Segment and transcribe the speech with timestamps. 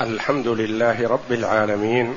[0.00, 2.16] الحمد لله رب العالمين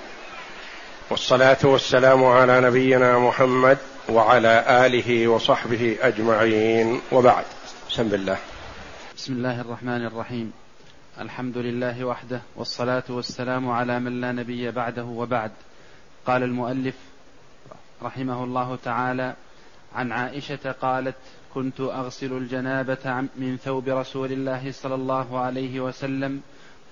[1.09, 3.77] والصلاة والسلام على نبينا محمد
[4.09, 7.45] وعلى آله وصحبه أجمعين وبعد.
[7.89, 8.37] بسم الله.
[9.17, 10.51] بسم الله الرحمن الرحيم.
[11.21, 15.51] الحمد لله وحده والصلاة والسلام على من لا نبي بعده وبعد.
[16.25, 16.95] قال المؤلف
[18.03, 19.35] رحمه الله تعالى
[19.95, 21.15] عن عائشة قالت
[21.53, 26.41] كنت أغسل الجنابة من ثوب رسول الله صلى الله عليه وسلم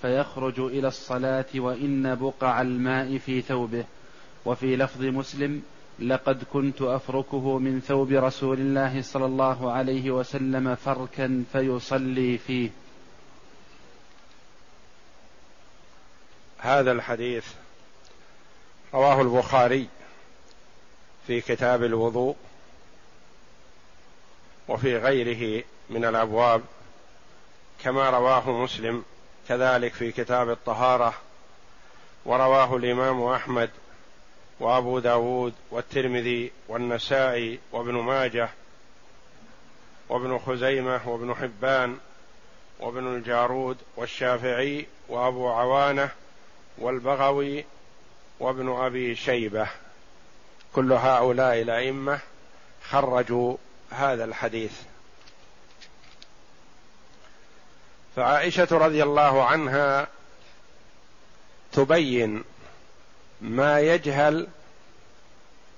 [0.05, 3.85] فيخرج إلى الصلاة وإن بقع الماء في ثوبه.
[4.45, 5.63] وفي لفظ مسلم
[5.99, 12.69] لقد كنت أفركه من ثوب رسول الله صلى الله عليه وسلم فركا فيصلي فيه.
[16.57, 17.45] هذا الحديث
[18.93, 19.87] رواه البخاري
[21.27, 22.35] في كتاب الوضوء
[24.67, 26.61] وفي غيره من الأبواب
[27.83, 29.03] كما رواه مسلم
[29.47, 31.13] كذلك في كتاب الطهارة
[32.25, 33.69] ورواه الإمام أحمد
[34.59, 38.49] وأبو داود والترمذي والنسائي وابن ماجه
[40.09, 41.97] وابن خزيمة وابن حبان
[42.79, 46.09] وابن الجارود والشافعي وأبو عوانة
[46.77, 47.65] والبغوي
[48.39, 49.67] وابن أبي شيبة.
[50.73, 52.19] كل هؤلاء الأئمة
[52.89, 53.57] خرجوا
[53.89, 54.81] هذا الحديث.
[58.15, 60.07] فعائشة رضي الله عنها
[61.71, 62.43] تبين
[63.41, 64.47] ما يجهل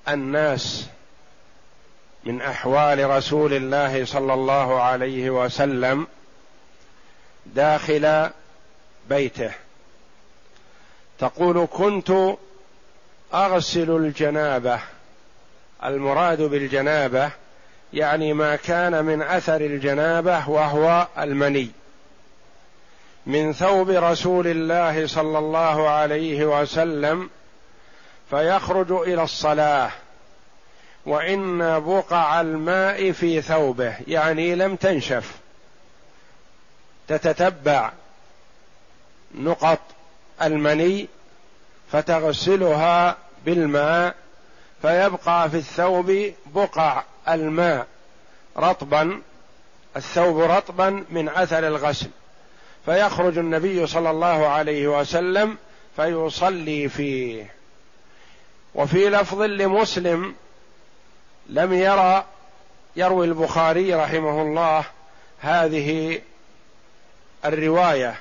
[0.07, 0.85] الناس
[2.23, 6.07] من أحوال رسول الله صلى الله عليه وسلم
[7.45, 8.29] داخل
[9.09, 9.51] بيته.
[11.19, 12.11] تقول كنت
[13.33, 14.79] أغسل الجنابة.
[15.83, 17.31] المراد بالجنابة
[17.93, 21.71] يعني ما كان من أثر الجنابة وهو المني.
[23.27, 27.29] من ثوب رسول الله صلى الله عليه وسلم
[28.29, 29.91] فيخرج إلى الصلاة.
[31.05, 35.35] وإن بقع الماء في ثوبه يعني لم تنشف.
[37.07, 37.91] تتتبع
[39.35, 39.79] نقط
[40.41, 41.07] المني
[41.91, 44.15] فتغسلها بالماء
[44.81, 47.87] فيبقى في الثوب بقع الماء
[48.57, 49.21] رطبا
[49.97, 52.09] الثوب رطبا من أثر الغسل.
[52.87, 55.57] فيخرج النبي صلى الله عليه وسلم
[55.95, 57.53] فيصلي فيه.
[58.75, 60.35] وفي لفظ لمسلم
[61.49, 62.25] لم يرى
[62.95, 64.83] يروي البخاري رحمه الله
[65.39, 66.21] هذه
[67.45, 68.15] الرواية.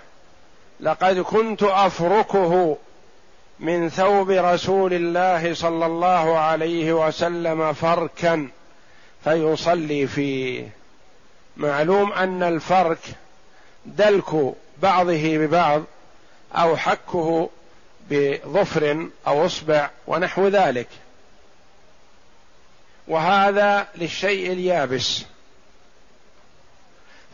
[0.80, 2.76] لقد كنت أفركه
[3.60, 8.48] من ثوب رسول الله صلى الله عليه وسلم فركا
[9.24, 10.68] فيصلي فيه.
[11.56, 12.98] معلوم أن الفرك
[13.86, 15.82] دلك بعضه ببعض
[16.54, 17.50] أو حكه
[18.10, 20.88] بظفر أو أصبع ونحو ذلك.
[23.08, 25.24] وهذا للشيء اليابس.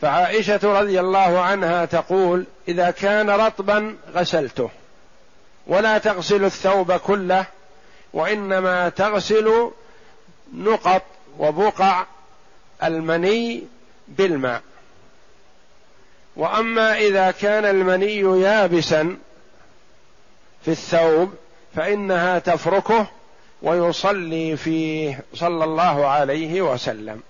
[0.01, 4.69] فعائشة رضي الله عنها تقول إذا كان رطبا غسلته.
[5.67, 7.45] ولا تغسل الثوب كله
[8.13, 9.71] وإنما تغسل
[10.53, 11.01] نقط
[11.39, 12.05] وبقع
[12.83, 13.63] المني
[14.07, 14.61] بالماء.
[16.35, 19.17] وأما إذا كان المني يابسا
[20.65, 21.33] في الثوب
[21.75, 23.07] فإنها تفركه
[23.61, 27.21] ويصلي فيه صلى الله عليه وسلم.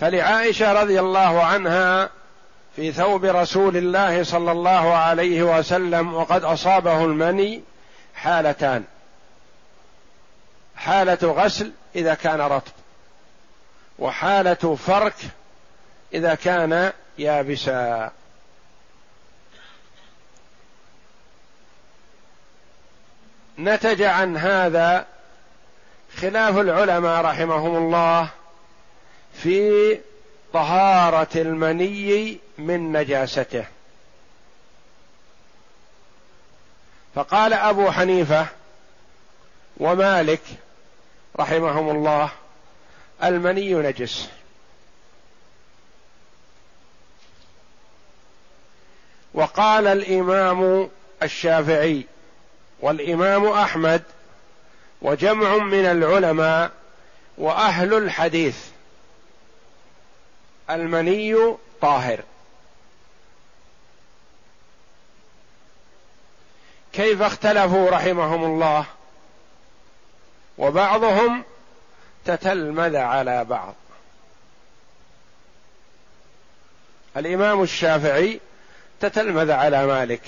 [0.00, 2.10] فلعائشة رضي الله عنها
[2.76, 7.62] في ثوب رسول الله صلى الله عليه وسلم وقد أصابه المني
[8.14, 8.84] حالتان.
[10.76, 12.72] حالة غسل إذا كان رطب
[13.98, 15.14] وحالة فرك
[16.14, 18.12] إذا كان يابسا.
[23.58, 25.06] نتج عن هذا
[26.16, 28.28] خلاف العلماء رحمهم الله
[29.34, 29.98] في
[30.52, 33.64] طهارة المني من نجاسته.
[37.14, 38.46] فقال أبو حنيفة
[39.76, 40.42] ومالك
[41.38, 42.30] رحمهم الله
[43.24, 44.28] المني نجس.
[49.34, 50.90] وقال الإمام
[51.22, 52.06] الشافعي
[52.80, 54.02] والإمام أحمد
[55.02, 56.70] وجمع من العلماء
[57.38, 58.58] وأهل الحديث
[60.70, 62.20] المني طاهر.
[66.92, 68.84] كيف اختلفوا رحمهم الله؟
[70.58, 71.44] وبعضهم
[72.24, 73.74] تتلمذ على بعض.
[77.16, 78.40] الإمام الشافعي
[79.00, 80.22] تتلمذ على مالك.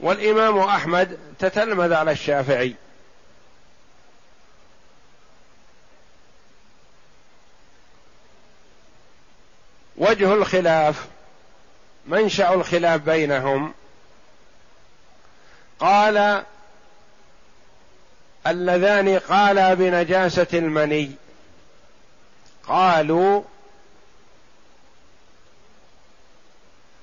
[0.00, 2.74] والإمام أحمد تتلمذ على الشافعي.
[9.96, 11.06] وجه الخلاف
[12.06, 13.74] منشأ الخلاف بينهم.
[15.80, 16.44] قال
[18.46, 21.10] اللذان قالا بنجاسة المني.
[22.66, 23.42] قالوا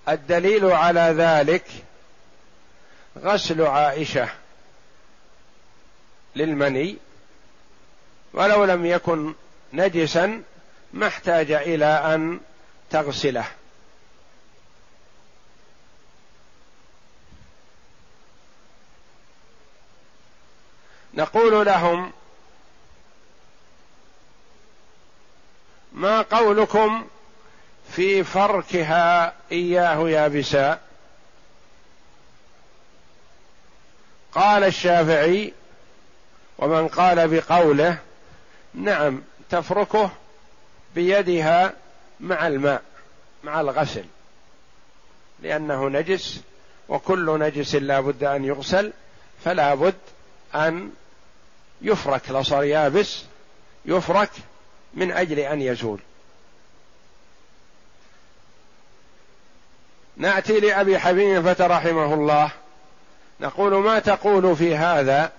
[0.09, 1.65] الدليل على ذلك
[3.17, 4.29] غسل عائشة
[6.35, 6.97] للمني
[8.33, 9.33] ولو لم يكن
[9.73, 10.43] نجسا
[10.93, 12.39] ما احتاج إلى أن
[12.89, 13.45] تغسله.
[21.13, 22.11] نقول لهم
[25.93, 27.07] ما قولكم
[27.91, 30.79] في فركها إياه يابسا
[34.31, 35.53] قال الشافعي
[36.57, 37.97] ومن قال بقوله
[38.73, 40.11] نعم تفركه
[40.95, 41.73] بيدها
[42.19, 42.81] مع الماء
[43.43, 44.05] مع الغسل
[45.39, 46.41] لأنه نجس
[46.89, 48.93] وكل نجس لا بد أن يغسل
[49.45, 49.95] فلا بد
[50.55, 50.91] أن
[51.81, 53.23] يفرك لو صار يابس
[53.85, 54.29] يفرك
[54.93, 55.99] من أجل أن يزول.
[60.17, 62.51] نأتي لأبي حنيفة رحمه الله.
[63.39, 65.31] نقول ما تقول في هذا؟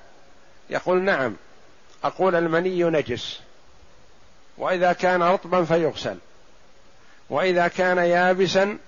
[0.71, 1.37] يقول نعم.
[2.05, 3.41] أقول المني نجس.
[4.59, 6.17] وإذا كان رطبا فيغسل.
[7.31, 8.79] وإذا كان يابسا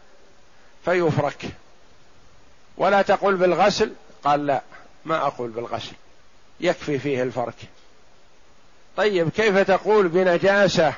[0.85, 1.47] فيفرك.
[2.77, 3.93] ولا تقول بالغسل؟
[4.25, 4.63] قال لا
[5.05, 5.93] ما أقول بالغسل.
[6.61, 7.55] يكفي فيه الفرك.
[8.97, 10.95] طيب كيف تقول بنجاسة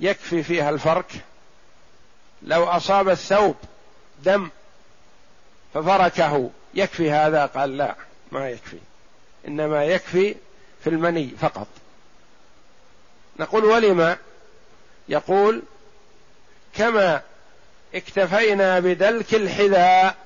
[0.00, 1.12] يكفي فيها الفرك؟
[2.42, 3.56] لو أصاب الثوب
[4.24, 4.50] دم
[5.74, 6.50] ففركه.
[6.74, 7.94] يكفي هذا؟ قال لا
[8.32, 8.78] ما يكفي.
[9.48, 10.34] إنما يكفي
[10.84, 11.66] في المني فقط.
[13.38, 14.16] نقول ولم
[15.08, 15.62] يقول
[16.74, 17.22] كما
[17.94, 20.16] اكتفينا بدلك الحذاء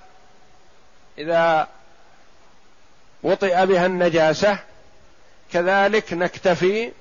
[1.19, 1.69] إذا
[3.23, 4.58] وطئ بها النجاسة
[5.52, 6.93] كذلك نكتفي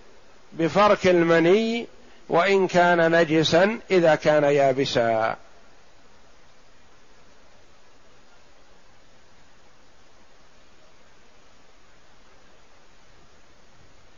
[0.53, 1.87] بفرك المني
[2.29, 5.35] وإن كان نجسا إذا كان يابسا.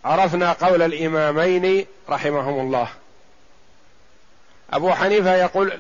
[0.06, 2.90] عرفنا قول الإمامين رحمهم الله.
[4.74, 5.80] أبو حنيفة يقول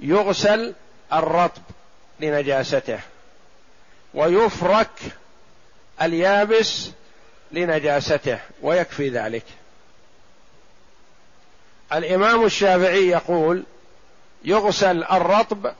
[0.00, 0.74] يغسل
[1.12, 1.62] الرطب
[2.20, 3.00] لنجاسته
[4.14, 4.88] ويفرك
[6.02, 6.90] اليابس
[7.52, 9.44] لنجاسته ويكفي ذلك.
[11.92, 13.62] الإمام الشافعي يقول
[14.44, 15.72] يغسل الرطب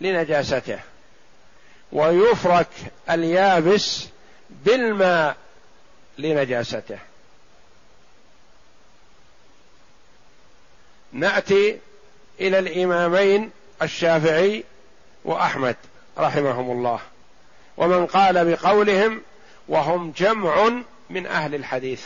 [0.00, 0.78] لنجاسته
[1.92, 2.68] ويفرك
[3.10, 4.06] اليابس
[4.50, 5.36] بالماء
[6.18, 6.98] لنجاسته.
[11.12, 11.78] نأتي
[12.40, 13.50] إلى الإمامين
[13.82, 14.64] الشافعي
[15.24, 15.76] وأحمد
[16.18, 17.00] رحمهم الله.
[17.76, 19.22] ومن قال بقولهم
[19.68, 20.70] وهم جمع
[21.10, 22.04] من أهل الحديث.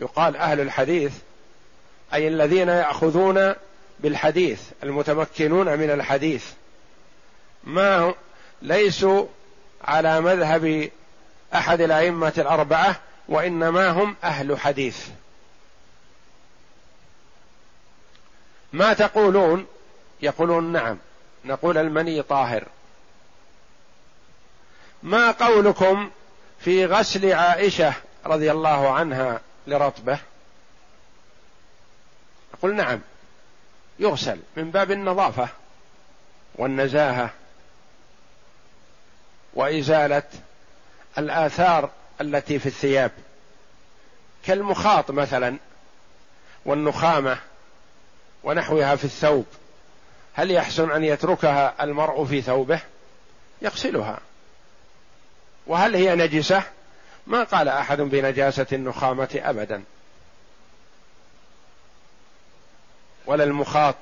[0.00, 1.12] يقال أهل الحديث
[2.14, 3.54] أي الذين يأخذون
[4.00, 6.46] بالحديث المتمكنون من الحديث.
[7.64, 8.14] ما
[8.62, 9.26] ليسوا
[9.84, 10.90] على مذهب
[11.54, 15.08] أحد الأئمة الأربعة وإنما هم أهل حديث.
[18.72, 19.66] ما تقولون؟
[20.22, 20.98] يقولون نعم
[21.44, 22.68] نقول المني طاهر.
[25.02, 26.10] ما قولكم
[26.60, 27.94] في غسل عائشة
[28.26, 30.18] رضي الله عنها لرطبة؟
[32.54, 33.00] يقول نعم
[33.98, 35.48] يغسل من باب النظافة
[36.54, 37.30] والنزاهة.
[39.54, 40.22] وإزالة
[41.18, 41.90] الآثار
[42.20, 43.10] التي في الثياب.
[44.44, 45.56] كالمخاط مثلا
[46.64, 47.38] والنخامة
[48.42, 49.46] ونحوها في الثوب.
[50.34, 52.80] هل يحسن أن يتركها المرء في ثوبه؟
[53.62, 54.20] يغسلها.
[55.66, 56.62] وهل هي نجسة؟
[57.26, 59.82] ما قال أحد بنجاسة النخامة ابدا.
[63.26, 63.94] ولا المخاط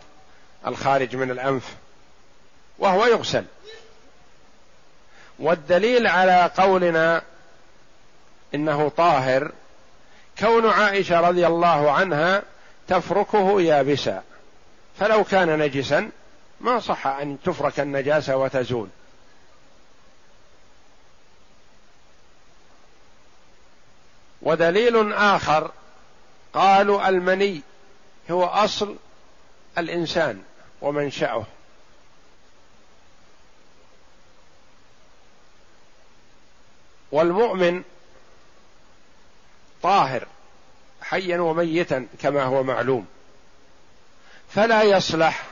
[0.67, 1.77] الخارج من الأنف.
[2.79, 3.45] وهو يغسل.
[5.39, 7.23] والدليل على قولنا
[8.55, 9.53] إنه طاهر
[10.39, 12.43] كون عائشة رضي الله عنها
[12.89, 14.23] تفركه يابسا
[14.99, 16.11] فلو كان نجسا
[16.61, 18.89] ما صح أن تفرك النجاسة وتزول.
[24.43, 25.71] ودليل آخر
[26.55, 27.63] قالوا المني
[28.31, 28.97] هو أصل
[29.79, 30.43] الإنسان
[30.81, 31.47] ومنشأه.
[37.13, 37.83] والمؤمن
[39.83, 40.27] طاهر
[41.03, 43.07] حيا وميتا كما هو معلوم.
[44.49, 45.45] فلا يصلح.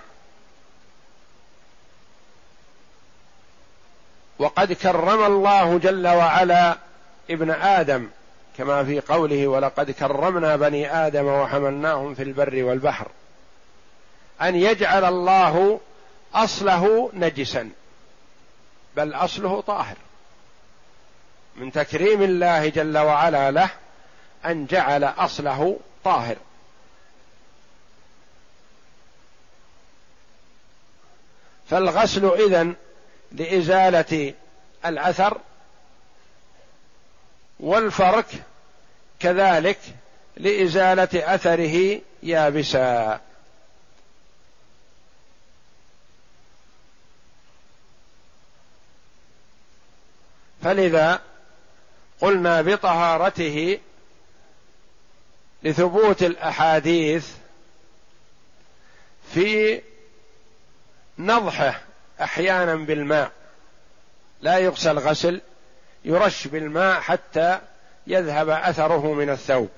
[4.38, 6.78] وقد كرم الله جل وعلا
[7.30, 8.08] ابن آدم
[8.58, 13.08] كما في قوله ولقد كرمنا بني آدم وحملناهم في البر والبحر
[14.42, 15.80] أن يجعل الله
[16.34, 17.70] أصله نجسا
[18.96, 19.96] بل أصله طاهر.
[21.56, 23.70] من تكريم الله جل وعلا له
[24.44, 26.36] أن جعل أصله طاهر.
[31.70, 32.74] فالغسل إذن
[33.32, 34.34] لإزالة
[34.86, 35.40] الأثر
[37.60, 38.26] والفرك
[39.20, 39.78] كذلك
[40.36, 43.20] لإزالة أثره يابسا.
[50.62, 51.20] فلذا
[52.20, 53.78] قلنا بطهارته
[55.62, 57.30] لثبوت الأحاديث
[59.34, 59.80] في
[61.18, 61.80] نضحه
[62.20, 63.32] أحيانا بالماء.
[64.40, 65.40] لا يغسل غسل
[66.04, 67.60] يرش بالماء حتى
[68.06, 69.70] يذهب أثره من الثوب.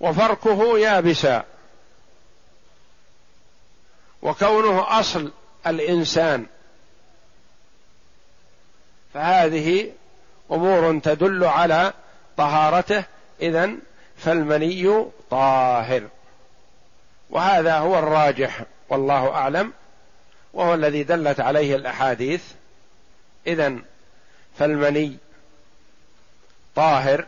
[0.00, 1.44] وفركه يابسا.
[4.22, 5.32] وكونه أصل
[5.66, 6.46] الإنسان.
[9.14, 9.92] فهذه
[10.52, 11.92] امور تدل على
[12.36, 13.04] طهارته
[13.40, 13.70] اذا
[14.16, 16.08] فالمني طاهر.
[17.30, 19.72] وهذا هو الراجح والله أعلم
[20.52, 22.42] وهو الذي دلت عليه الأحاديث.
[23.46, 23.78] اذا
[24.58, 25.16] فالمني
[26.74, 27.24] طاهر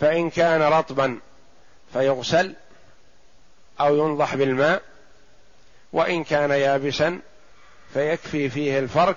[0.00, 1.18] فإن كان رطبا
[1.92, 2.54] فيغسل
[3.80, 4.82] أو ينضح بالماء
[5.92, 7.20] وإن كان يابسا
[7.94, 9.16] فيكفي فيه الفرك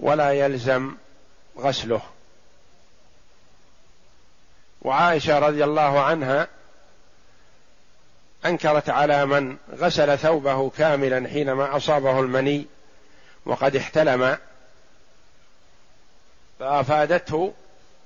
[0.00, 0.94] ولا يلزم
[1.58, 2.02] غسله.
[4.82, 6.48] وعائشة رضي الله عنها
[8.46, 12.66] أنكرت على من غسل ثوبه كاملا حينما أصابه المني
[13.46, 14.38] وقد احتلم
[16.58, 17.52] فأفادته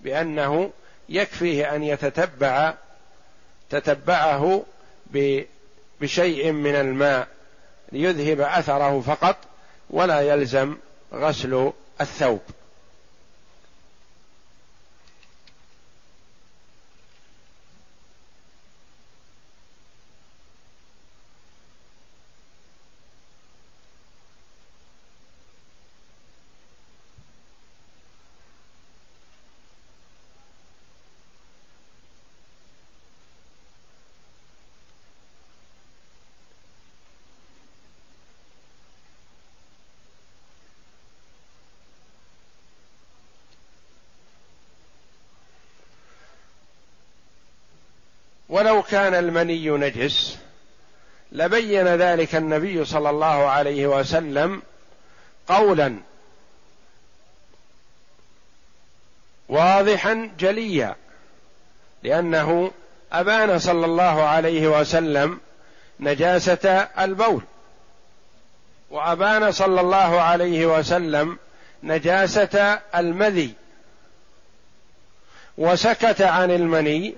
[0.01, 0.71] بأنه
[1.09, 2.75] يكفيه أن يتتبع
[3.71, 4.65] تتبعه
[6.01, 7.29] بشيء من الماء
[7.93, 9.37] ليذهب أثره فقط
[9.91, 10.77] ولا يلزم
[11.13, 12.41] غسل الثوب.
[48.61, 50.39] ولو كان المني نجس
[51.33, 54.63] لبين ذلك النبي صلى الله عليه وسلم
[55.49, 55.97] قولا
[59.49, 60.97] واضحا جليا
[62.03, 62.71] لأنه
[63.13, 65.41] أبان صلى الله عليه وسلم
[66.01, 67.43] نجاسة البول
[68.91, 71.39] وأبان صلى الله عليه وسلم
[71.83, 73.55] نجاسة المذي
[75.59, 77.15] وسكت عن المني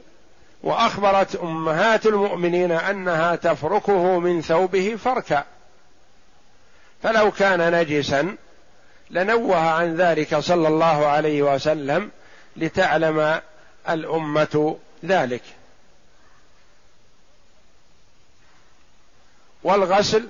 [0.62, 5.44] وأخبرت أمهات المؤمنين أنها تفركه من ثوبه فركا.
[7.02, 8.36] فلو كان نجسا
[9.10, 12.10] لنوه عن ذلك صلى الله عليه وسلم
[12.56, 13.40] لتعلم
[13.88, 15.42] الأمة ذلك.
[19.62, 20.28] والغسل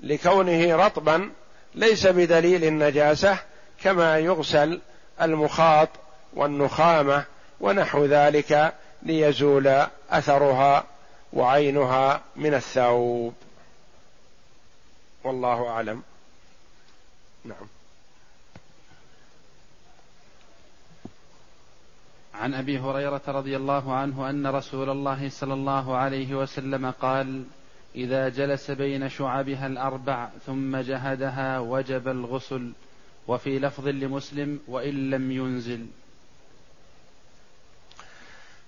[0.00, 1.30] لكونه رطبا
[1.74, 3.38] ليس بدليل النجاسة
[3.82, 4.80] كما يغسل
[5.22, 5.88] المخاط
[6.34, 7.24] والنخامة
[7.60, 10.84] ونحو ذلك ليزول أثرها
[11.32, 13.34] وعينها من الثوب.
[15.24, 16.02] والله أعلم.
[17.44, 17.66] نعم.
[22.34, 27.44] عن أبي هريرة رضي الله عنه أن رسول الله صلى الله عليه وسلم قال
[27.94, 32.72] إذا جلس بين شعبها الأربع ثم جهدها وجب الغسل
[33.28, 35.86] وفي لفظ لمسلم وإن لم ينزل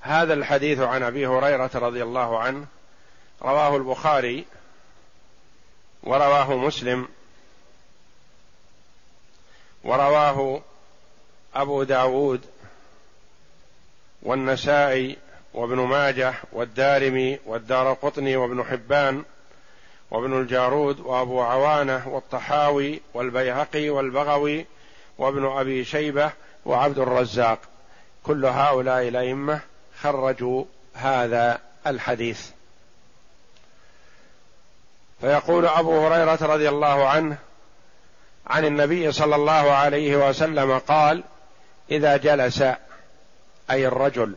[0.03, 2.67] هذا الحديث عن أبي هريرة رضي الله عنه
[3.43, 4.45] رواه البخاري
[6.03, 7.09] ورواه مسلم
[9.85, 10.61] ورواه
[11.55, 12.41] أبو داود
[14.23, 15.17] والنسائي
[15.55, 19.25] وابن ماجه والدارمي والدار قطني وابن حبان
[20.11, 24.67] وابن الجارود وأبو عوانة والطحاوي والبيهقي والبغوي
[25.19, 26.33] وابن أبي شيبة
[26.65, 27.59] وعبد الرزاق.
[28.23, 29.61] كل هؤلاء الأئمة
[30.03, 32.51] خرجوا هذا الحديث.
[35.21, 37.37] فيقول أبو هريرة رضي الله عنه
[38.47, 41.25] عن النبي صلى الله عليه وسلم قال
[41.91, 42.65] إذا جلس
[43.71, 44.35] أي الرجل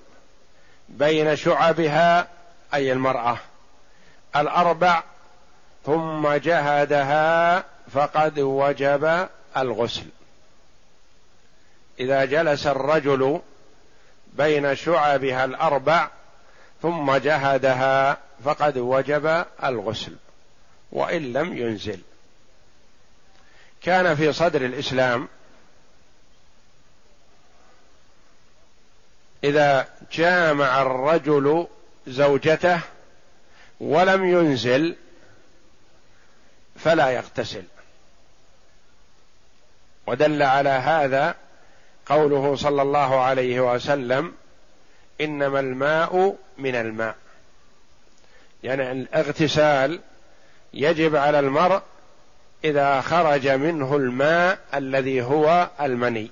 [0.89, 2.27] بين شعبها
[2.73, 3.37] أي المرأة
[4.35, 5.03] الأربع
[5.85, 10.05] ثم جهدها فقد وجب الغسل.
[11.99, 13.41] إذا جلس الرجل
[14.37, 16.09] بين شعبها الأربع
[16.81, 20.15] ثم جهدها فقد وجب الغسل
[20.91, 21.99] وإن لم ينزل.
[23.81, 25.27] كان في صدر الإسلام
[29.43, 31.67] إذا جامع الرجل
[32.07, 32.79] زوجته
[33.79, 34.95] ولم ينزل
[36.79, 37.63] فلا يغتسل.
[40.07, 41.35] ودل على هذا
[42.05, 44.33] قوله صلى الله عليه وسلم
[45.21, 47.15] إنما الماء من الماء.
[48.63, 49.99] يعني الاغتسال
[50.73, 51.81] يجب على المرء
[52.63, 56.31] إذا خرج منه الماء الذي هو المني.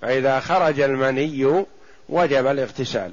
[0.00, 1.64] فإذا خرج المني
[2.08, 3.12] وجب الاغتسال.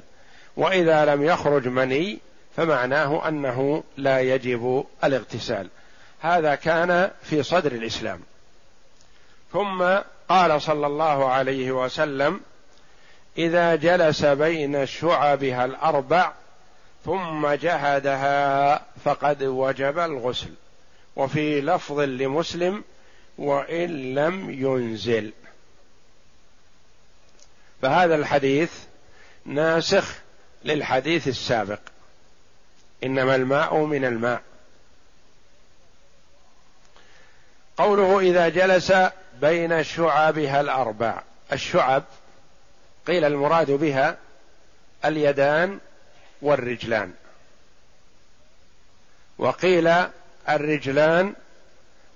[0.56, 2.18] وإذا لم يخرج مني
[2.56, 5.68] فمعناه أنه لا يجب الاغتسال.
[6.20, 8.20] هذا كان في صدر الإسلام.
[9.52, 9.84] ثم
[10.28, 12.40] قال صلى الله عليه وسلم
[13.38, 16.32] إذا جلس بين شعبها الأربع
[17.04, 20.50] ثم جهدها فقد وجب الغسل
[21.16, 22.84] وفي لفظ لمسلم
[23.38, 25.32] وإن لم ينزل.
[27.82, 28.72] فهذا الحديث
[29.44, 30.14] ناسخ
[30.64, 31.78] للحديث السابق
[33.04, 34.42] إنما الماء من الماء.
[37.76, 38.92] قوله إذا جلس
[39.40, 41.22] بين شعبها الأربع.
[41.52, 42.04] الشعب
[43.06, 44.16] قيل المراد بها
[45.04, 45.78] اليدان
[46.42, 47.12] والرجلان.
[49.38, 49.92] وقيل
[50.48, 51.34] الرجلان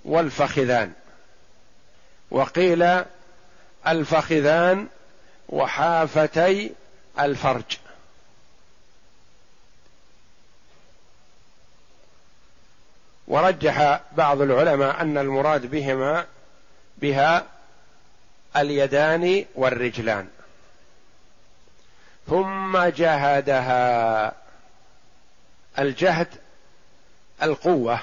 [0.05, 0.93] والفخذان.
[2.31, 3.03] وقيل
[3.87, 4.87] الفخذان
[5.49, 6.71] وحافتي
[7.19, 7.77] الفرج.
[13.27, 16.25] ورجح بعض العلماء أن المراد بهما
[17.01, 17.45] بها
[18.55, 20.29] اليدان والرجلان.
[22.29, 24.33] ثم جهدها
[25.79, 26.27] الجهد
[27.43, 27.99] القوة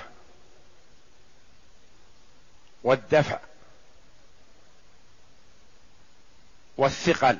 [2.82, 3.38] والدفع
[6.76, 7.38] والثقل.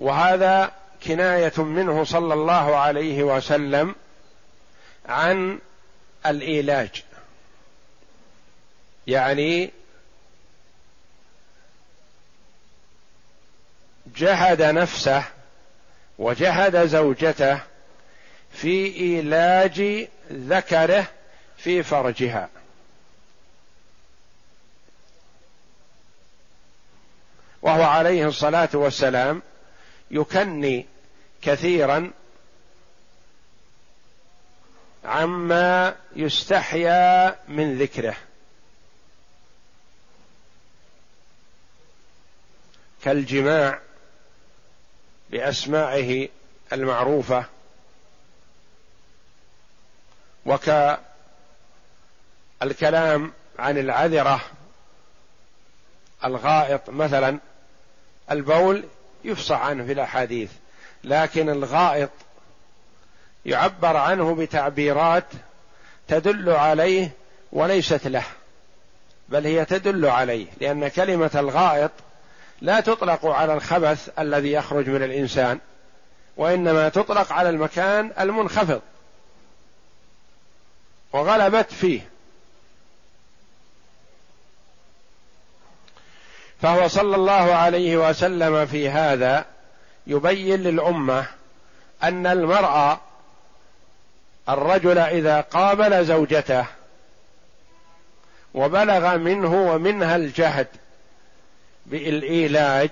[0.00, 0.72] وهذا
[1.06, 3.94] كناية منه صلى الله عليه وسلم
[5.08, 5.58] عن
[6.30, 7.04] الإيلاج.
[9.06, 9.70] يعني
[14.16, 15.24] جهد نفسه
[16.18, 17.60] وجهد زوجته
[18.52, 21.06] في إيلاج ذكره
[21.56, 22.48] في فرجها.
[27.62, 29.42] وهو عليه الصلاة والسلام
[30.10, 30.86] يكني
[31.42, 32.10] كثيرا
[35.06, 38.16] عما يستحيا من ذكره.
[43.02, 43.80] كالجماع
[45.30, 46.28] بأسمائه
[46.72, 47.44] المعروفة
[52.60, 54.40] وكالكلام عن العذرة
[56.24, 57.38] الغائط مثلا
[58.30, 58.84] البول
[59.24, 60.50] يفصح عنه في الأحاديث
[61.04, 62.10] لكن الغائط
[63.46, 65.24] يعبر عنه بتعبيرات
[66.08, 67.10] تدل عليه
[67.52, 68.24] وليست له
[69.28, 71.90] بل هي تدل عليه لأن كلمة الغائط
[72.60, 75.58] لا تطلق على الخبث الذي يخرج من الإنسان
[76.36, 78.80] وإنما تطلق على المكان المنخفض
[81.12, 82.00] وغلبت فيه.
[86.62, 89.44] فهو صلى الله عليه وسلم في هذا
[90.06, 91.26] يبين للأمة
[92.02, 93.00] أن المرأة
[94.48, 96.66] الرجل إذا قابل زوجته
[98.54, 100.68] وبلغ منه ومنها الجهد
[101.86, 102.90] بالإيلاج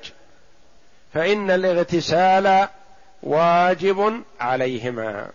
[1.15, 2.69] فإن الاغتسال
[3.23, 5.31] واجب عليهما.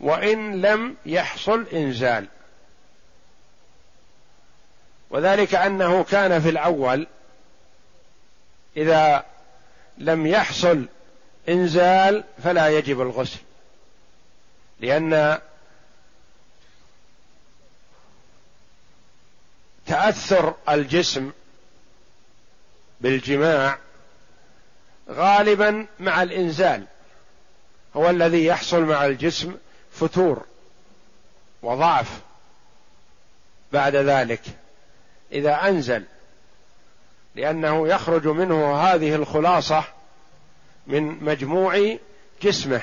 [0.00, 2.26] وإن لم يحصل إنزال.
[5.10, 7.06] وذلك أنه كان في الأول
[8.76, 9.24] إذا
[9.98, 10.86] لم يحصل
[11.48, 13.38] إنزال فلا يجب الغسل
[14.80, 15.38] لأن
[19.86, 21.32] تأثر الجسم
[23.00, 23.78] بالجماع
[25.10, 26.84] غالبا مع الإنزال
[27.96, 29.56] هو الذي يحصل مع الجسم
[29.92, 30.44] فتور
[31.62, 32.20] وضعف
[33.72, 34.42] بعد ذلك.
[35.32, 36.04] إذا أنزل
[37.34, 39.84] لأنه يخرج منه هذه الخلاصة
[40.86, 41.96] من مجموع
[42.42, 42.82] جسمه.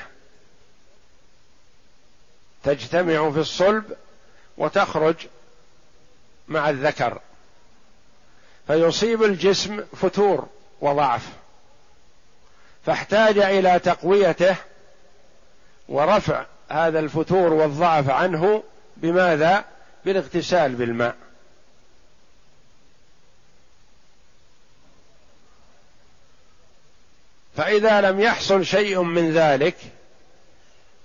[2.64, 3.96] تجتمع في الصلب
[4.58, 5.14] وتخرج
[6.48, 7.20] مع الذكر.
[8.66, 10.48] فيصيب الجسم فتور
[10.80, 11.28] وضعف.
[12.86, 14.56] فاحتاج إلى تقويته
[15.88, 18.62] ورفع هذا الفتور والضعف عنه
[18.96, 19.64] بماذا؟
[20.04, 21.16] بالاغتسال بالماء.
[27.56, 29.76] فإذا لم يحصل شيء من ذلك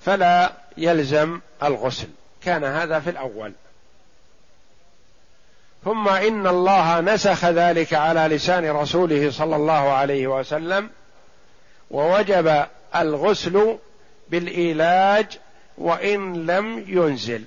[0.05, 2.07] فلا يلزم الغسل.
[2.43, 3.53] كان هذا في الأول.
[5.85, 10.89] ثم إن الله نسخ ذلك على لسان رسوله صلى الله عليه وسلم
[11.91, 13.77] ووجب الغسل
[14.29, 15.39] بالإيلاج
[15.77, 17.43] وإن لم ينزل.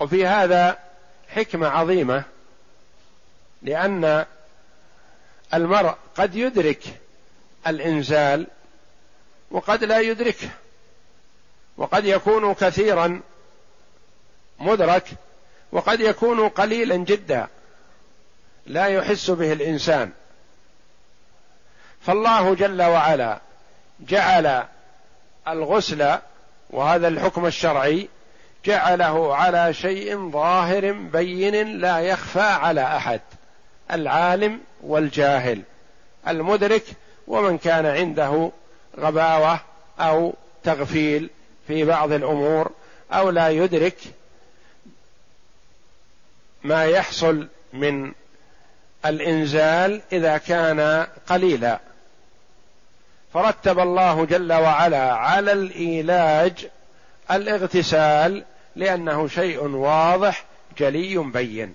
[0.00, 0.78] وفي هذا
[1.28, 2.24] حكمة عظيمة
[3.62, 4.24] لأن
[5.54, 6.82] المرء قد يدرك
[7.66, 8.46] الإنزال
[9.50, 10.48] وقد لا يدركه
[11.76, 13.20] وقد يكون كثيرا
[14.60, 15.08] مدرك
[15.72, 17.48] وقد يكون قليلا جدا
[18.66, 20.12] لا يحس به الإنسان.
[22.00, 23.40] فالله جل وعلا
[24.00, 24.64] جعل
[25.48, 26.18] الغسل
[26.70, 28.08] وهذا الحكم الشرعي
[28.64, 33.20] جعله على شيء ظاهر بين لا يخفى على أحد
[33.92, 35.62] العالم والجاهل
[36.28, 36.84] المدرك
[37.26, 38.50] ومن كان عنده
[38.98, 39.60] غباوة
[40.00, 41.30] أو تغفيل
[41.66, 42.70] في بعض الأمور
[43.12, 43.96] أو لا يدرك
[46.64, 48.12] ما يحصل من
[49.06, 51.80] الإنزال إذا كان قليلا.
[53.34, 56.68] فرتب الله جل وعلا على الإيلاج
[57.30, 58.44] الاغتسال
[58.76, 60.44] لأنه شيء واضح
[60.78, 61.74] جلي بين.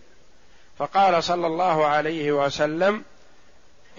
[0.81, 3.03] فقال صلى الله عليه وسلم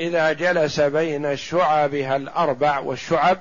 [0.01, 3.38] إذا جلس بين شعبها الأربع والشعب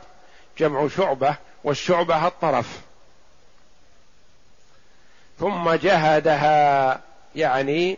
[0.57, 2.81] جمع شعبة والشعبة الطرف.
[5.39, 7.01] ثم جهدها
[7.35, 7.97] يعني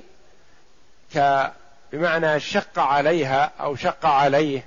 [1.15, 1.47] ك
[1.93, 4.65] بمعنى شق عليها أو شق عليه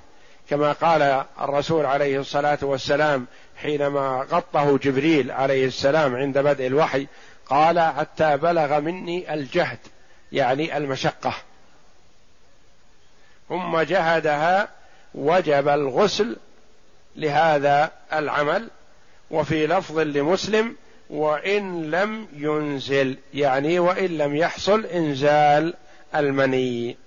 [0.49, 3.25] كما قال الرسول عليه الصلاة والسلام
[3.61, 7.07] حينما غطه جبريل عليه السلام عند بدء الوحي
[7.45, 9.79] قال حتى بلغ مني الجهد
[10.31, 11.33] يعني المشقة.
[13.49, 14.69] ثم جهدها
[15.15, 16.37] وجب الغسل
[17.15, 18.69] لهذا العمل
[19.31, 20.75] وفي لفظ لمسلم
[21.09, 25.73] وإن لم ينزل يعني وإن لم يحصل إنزال
[26.15, 26.97] المني.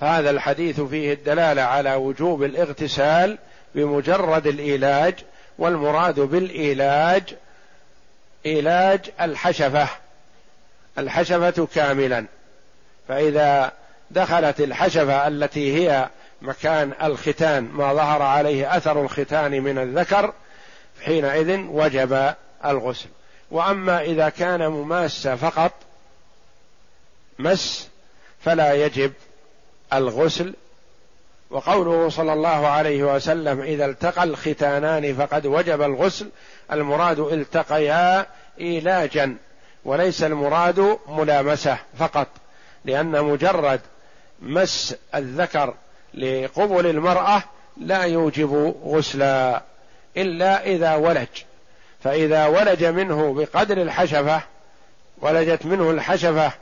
[0.00, 3.38] هذا الحديث فيه الدلالة على وجوب الاغتسال
[3.74, 5.14] بمجرد الإيلاج
[5.58, 7.34] والمراد بالإيلاج
[8.46, 9.88] إيلاج الحشفة.
[10.98, 12.26] الحشفة كاملا.
[13.08, 13.72] فإذا
[14.10, 16.08] دخلت الحشفة التي هي
[16.42, 20.32] مكان الختان ما ظهر عليه أثر الختان من الذكر
[21.04, 23.08] حينئذ وجب الغسل.
[23.50, 25.72] وأما إذا كان مماسه فقط
[27.38, 27.88] مس
[28.40, 29.12] فلا يجب
[29.92, 30.54] الغسل.
[31.50, 36.30] وقوله صلى الله عليه وسلم إذا التقى الختانان فقد وجب الغسل.
[36.72, 38.26] المراد التقيا
[38.60, 39.36] ايلاجا.
[39.84, 42.28] وليس المراد ملامسة فقط
[42.84, 43.80] لأن مجرد
[44.42, 45.74] مس الذكر
[46.14, 47.42] لقبل المرأة
[47.76, 49.62] لا يوجب غسلا
[50.16, 51.28] إلا إذا ولج.
[52.04, 54.40] فإذا ولج منه بقدر الحشفة
[55.18, 56.52] ولجت منه الحشفة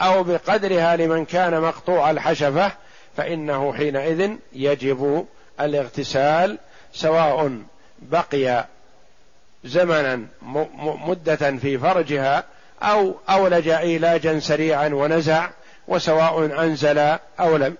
[0.00, 2.72] أو بقدرها لمن كان مقطوع الحشفة
[3.16, 5.26] فإنه حينئذ يجب
[5.60, 6.58] الاغتسال
[6.92, 7.58] سواء
[7.98, 8.66] بقي
[9.64, 10.26] زمنا
[10.82, 12.44] مدة في فرجها
[12.82, 15.50] أو أولج علاجا سريعا ونزع
[15.88, 16.98] وسواء أنزل
[17.40, 17.76] أو لم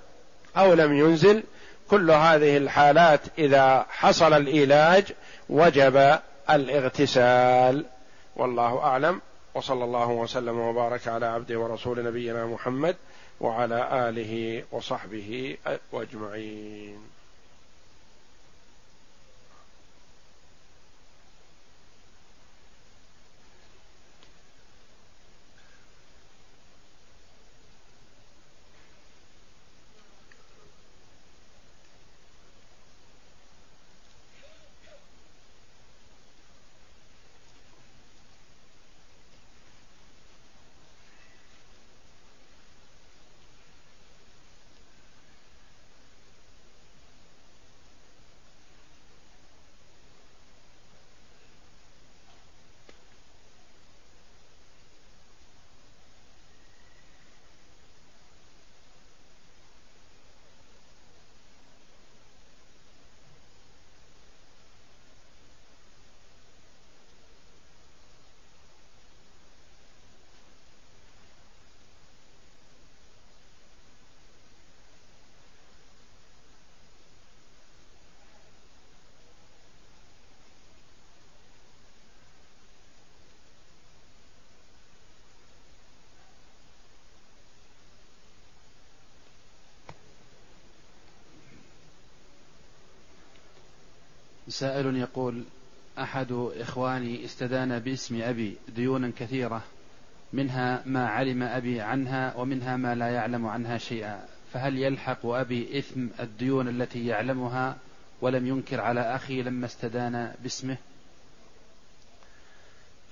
[0.57, 1.43] أو لم ينزل
[1.91, 5.05] كل هذه الحالات إذا حصل الايلاج
[5.49, 6.19] وجب
[6.51, 7.85] الاغتسال.
[8.37, 9.21] والله أعلم.
[9.55, 12.97] وصلى الله وسلم وبارك على عبده ورسول نبينا محمد
[13.41, 15.57] وعلى آله وصحبه
[15.95, 17.20] أجمعين.
[94.61, 95.45] سائل يقول
[95.99, 99.63] أحد إخواني استدان باسم أبي ديونا كثيرة
[100.33, 106.07] منها ما علم أبي عنها ومنها ما لا يعلم عنها شيئا فهل يلحق أبي إثم
[106.21, 107.77] الديون التي يعلمها
[108.21, 110.77] ولم ينكر على أخي لما استدان باسمه؟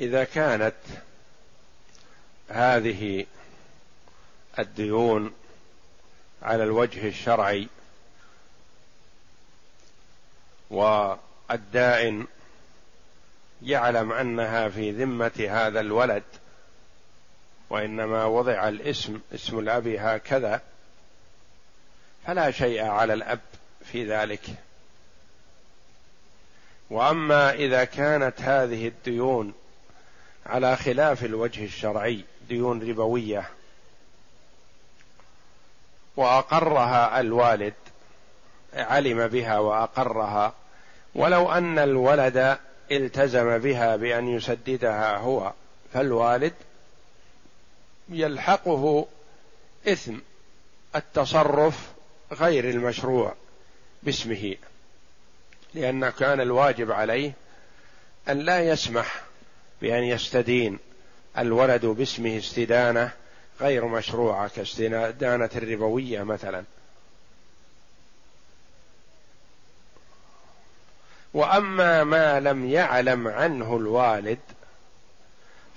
[0.00, 0.74] إذا كانت
[2.48, 3.26] هذه
[4.58, 5.32] الديون
[6.42, 7.68] على الوجه الشرعي
[11.50, 12.26] والدائن
[13.62, 16.22] يعلم أنها في ذمة هذا الولد
[17.70, 20.60] وإنما وضع الاسم اسم الأب هكذا
[22.26, 23.40] فلا شيء على الأب
[23.84, 24.40] في ذلك.
[26.90, 29.54] وأما إذا كانت هذه الديون
[30.46, 33.50] على خلاف الوجه الشرعي ديون ربوية
[36.16, 37.74] وأقرها الوالد
[38.74, 40.54] علم بها وأقرها
[41.18, 42.58] ولو أن الولد
[42.90, 45.52] التزم بها بأن يسددها هو
[45.94, 46.52] فالوالد
[48.08, 49.06] يلحقه
[49.88, 50.14] إثم
[50.96, 51.92] التصرف
[52.32, 53.34] غير المشروع
[54.02, 54.56] باسمه
[55.74, 57.32] لأن كان الواجب عليه
[58.28, 59.22] أن لا يسمح
[59.82, 60.78] بأن يستدين
[61.38, 63.10] الولد باسمه استدانة
[63.60, 66.64] غير مشروعة كاستدانة الربوية مثلا.
[71.34, 74.38] وأما ما لم يعلم عنه الوالد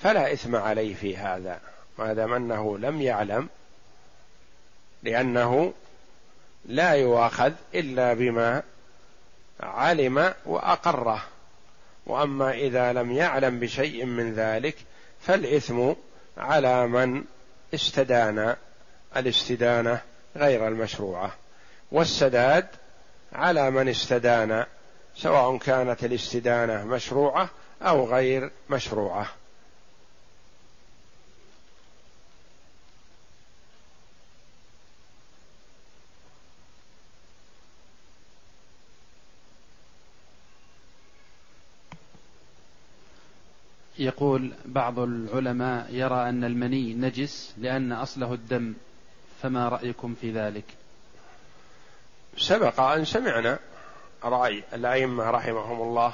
[0.04, 1.60] فلا إثم عليه في هذا
[1.98, 3.50] ما دام أنه لم يعلم
[5.04, 5.74] لأنه
[6.66, 8.64] لا يؤاخذ إلا بما
[9.60, 11.24] علم وأقره.
[12.06, 14.76] وأما إذا لم يعلم بشيء من ذلك
[15.22, 15.94] فالإثم
[16.38, 17.24] على من
[17.74, 18.56] استدان
[19.18, 20.02] الاستدانة
[20.36, 21.36] غير المشروعة
[21.92, 22.68] والسداد
[23.34, 24.66] على من استدان
[25.16, 27.50] سواء كانت الاستدانة مشروعة
[27.82, 29.28] أو غير مشروعة.
[44.00, 48.74] يقول بعض العلماء يرى أن المني نجس لأن أصله الدم
[49.42, 50.64] فما رأيكم في ذلك؟
[52.38, 53.60] سبق أن سمعنا
[54.24, 56.14] رأي الأئمة رحمهم الله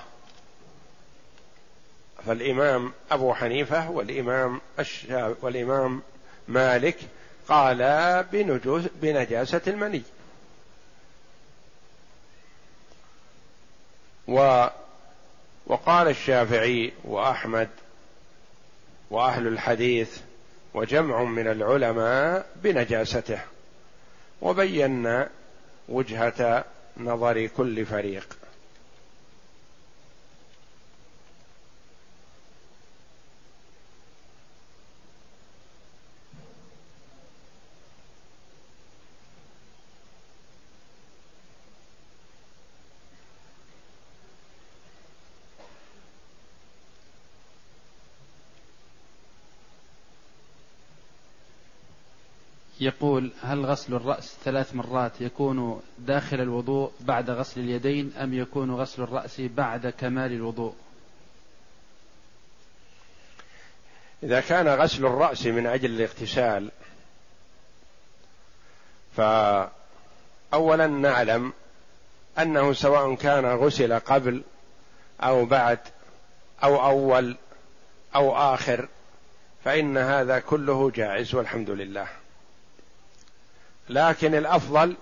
[2.25, 4.61] فالإمام أبو حنيفة والإمام
[5.41, 6.01] والإمام
[6.47, 6.97] مالك
[7.47, 7.77] قال
[8.23, 10.01] بنجوز بنجاسة المني.
[14.27, 14.67] و
[15.67, 17.69] وقال الشافعي وأحمد
[19.09, 20.17] وأهل الحديث
[20.73, 23.39] وجمع من العلماء بنجاسته
[24.41, 25.29] وبينا
[25.89, 26.65] وجهة
[26.99, 28.27] نظر كل فريق.
[52.87, 59.03] يقول هل غسل الرأس ثلاث مرات يكون داخل الوضوء بعد غسل اليدين أم يكون غسل
[59.03, 60.73] الرأس بعد كمال الوضوء؟
[64.23, 66.71] إذا كان غسل الرأس من أجل الاغتسال
[69.17, 71.53] فأولا نعلم
[72.39, 74.43] أنه سواء كان غسل قبل
[75.23, 75.79] أو بعد
[76.63, 77.37] أو أول
[78.15, 78.87] أو آخر
[79.63, 82.07] فإن هذا كله جائز والحمد لله.
[83.89, 84.95] لكن الأفضل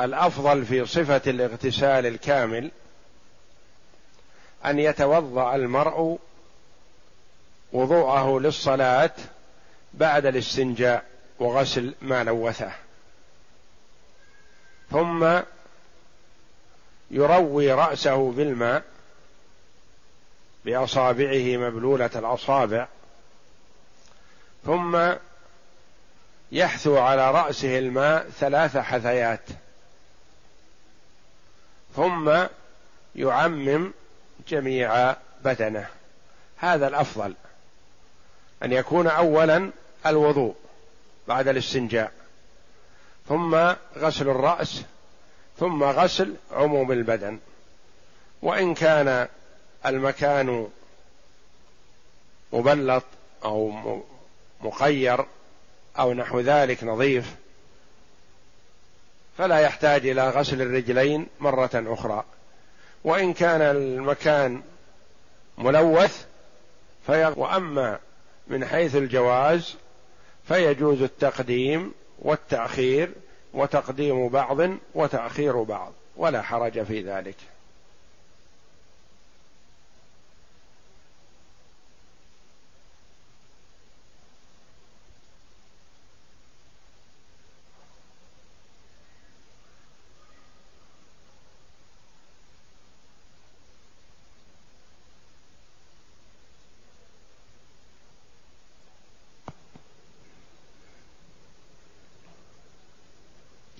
[0.00, 2.70] الأفضل في صفة الاغتسال الكامل
[4.64, 6.18] أن يتوضأ المرء
[7.72, 9.14] وضوءه للصلاة
[9.94, 11.04] بعد الاستنجاء
[11.38, 12.72] وغسل ما لوثه.
[14.90, 15.40] ثم
[17.10, 18.82] يروي رأسه بالماء
[20.64, 22.86] بأصابعه مبلولة الأصابع.
[24.66, 25.12] ثم
[26.52, 29.40] يحثو على رأسه الماء ثلاث حثيات.
[31.96, 32.46] ثم
[33.14, 33.92] يعمم
[34.48, 35.86] جميع بدنه.
[36.56, 37.34] هذا الأفضل.
[38.62, 39.70] أن يكون اولا
[40.06, 40.54] الوضوء
[41.28, 42.12] بعد الاستنجاء.
[43.28, 43.54] ثم
[43.96, 44.82] غسل الرأس.
[45.58, 47.38] ثم غسل عموم البدن.
[48.42, 49.28] وإن كان
[49.86, 50.68] المكان
[52.52, 53.04] مبلط
[53.44, 53.72] أو
[54.60, 55.26] مقير
[55.98, 57.34] أو نحو ذلك نظيف
[59.38, 62.24] فلا يحتاج إلى غسل الرجلين مرة أخرى.
[63.04, 64.62] وإن كان المكان
[65.58, 66.24] ملوث
[67.08, 67.98] وأما
[68.48, 69.76] من حيث الجواز
[70.48, 73.12] فيجوز التقديم والتأخير
[73.54, 74.58] وتقديم بعض
[74.94, 77.36] وتأخير بعض ولا حرج في ذلك.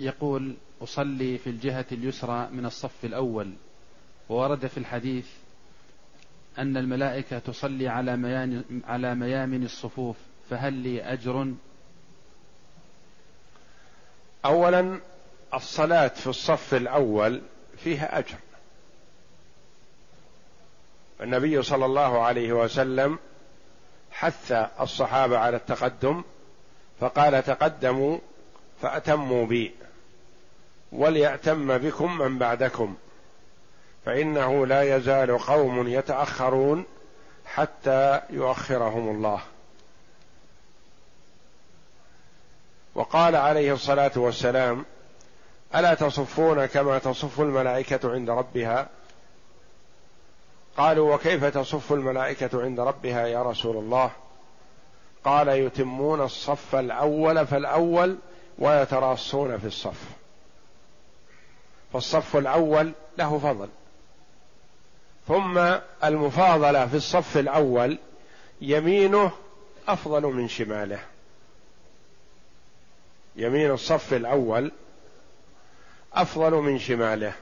[0.06, 3.52] يقول أصلي في الجهة اليسرى من الصف الأول.
[4.28, 5.26] وورد في الحديث
[6.58, 8.10] أن الملائكة تصلي على
[8.84, 10.16] على ميامن الصفوف
[10.50, 11.54] فهل لي أجر؟
[14.44, 15.00] أولا
[15.54, 17.42] الصلاة في الصف الأول
[17.76, 18.36] فيها أجر.
[21.20, 23.18] النبي صلى الله عليه وسلم
[24.10, 26.24] حث الصحابة على التقدم
[27.00, 28.18] فقال تقدموا
[28.82, 29.74] فأتموا بي.
[30.92, 32.96] وليأتم بكم من بعدكم.
[34.06, 36.84] فإنه لا يزال قوم يتأخرون
[37.46, 39.40] حتى يؤخرهم الله.
[42.94, 44.84] وقال عليه الصلاة والسلام
[45.74, 48.88] ألا تصفون كما تصف الملائكة عند ربها؟
[50.76, 54.10] قالوا وكيف تصف الملائكة عند ربها يا رسول الله؟
[55.24, 58.18] قال يتمون الصف الأول فالأول
[58.58, 60.00] ويتراصون في الصف.
[61.96, 63.68] فالصف الأول له فضل.
[65.28, 65.58] ثم
[66.04, 67.98] المفاضلة في الصف الأول
[68.60, 69.32] يمينه
[69.88, 71.00] أفضل من شماله.
[73.36, 74.72] يمين الصف الأول
[76.14, 77.32] أفضل من شماله.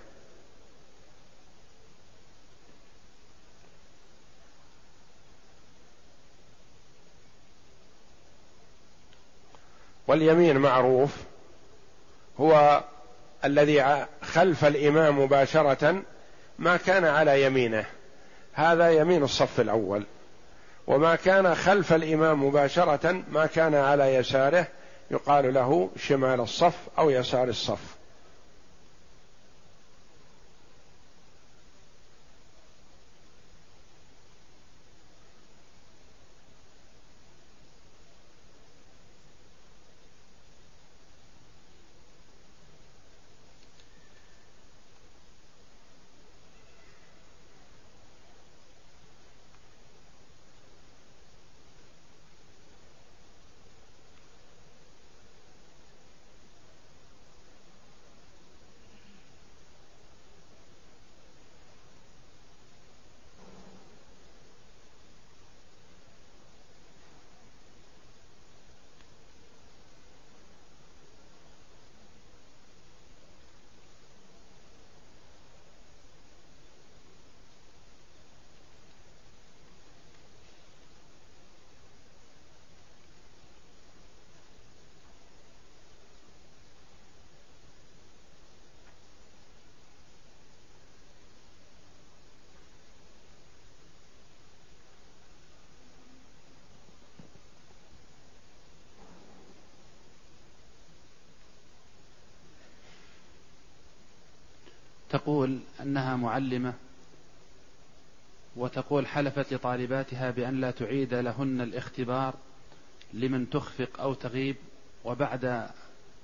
[10.06, 11.16] واليمين معروف
[12.40, 12.84] هو
[13.44, 16.02] الذي خلف الإمام مباشرة
[16.58, 17.84] ما كان على يمينه.
[18.52, 20.06] هذا يمين الصف الأول.
[20.86, 24.66] وما كان خلف الإمام مباشرة ما كان على يساره
[25.10, 27.96] يقال له شمال الصف أو يسار الصف.
[105.14, 106.74] تقول أنها معلمة
[108.56, 112.34] وتقول حلفت لطالباتها بأن لا تعيد لهن الاختبار
[113.12, 114.56] لمن تخفق أو تغيب
[115.04, 115.70] وبعد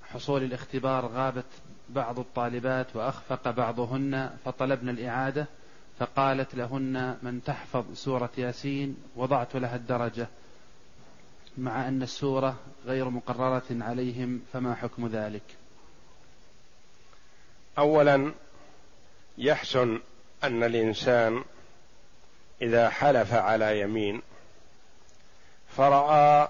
[0.03, 1.45] حصول الاختبار غابت
[1.89, 5.45] بعض الطالبات وأخفق بعضهن فطلبن الإعادة
[5.99, 10.27] فقالت لهن من تحفظ سورة ياسين وضعت لها الدرجة
[11.57, 15.43] مع أن السورة غير مقررة عليهم فما حكم ذلك؟
[17.77, 18.31] أولا
[19.41, 19.99] يحسن
[20.43, 21.43] أن الإنسان
[22.61, 24.21] إذا حلف على يمين
[25.77, 26.49] فرأى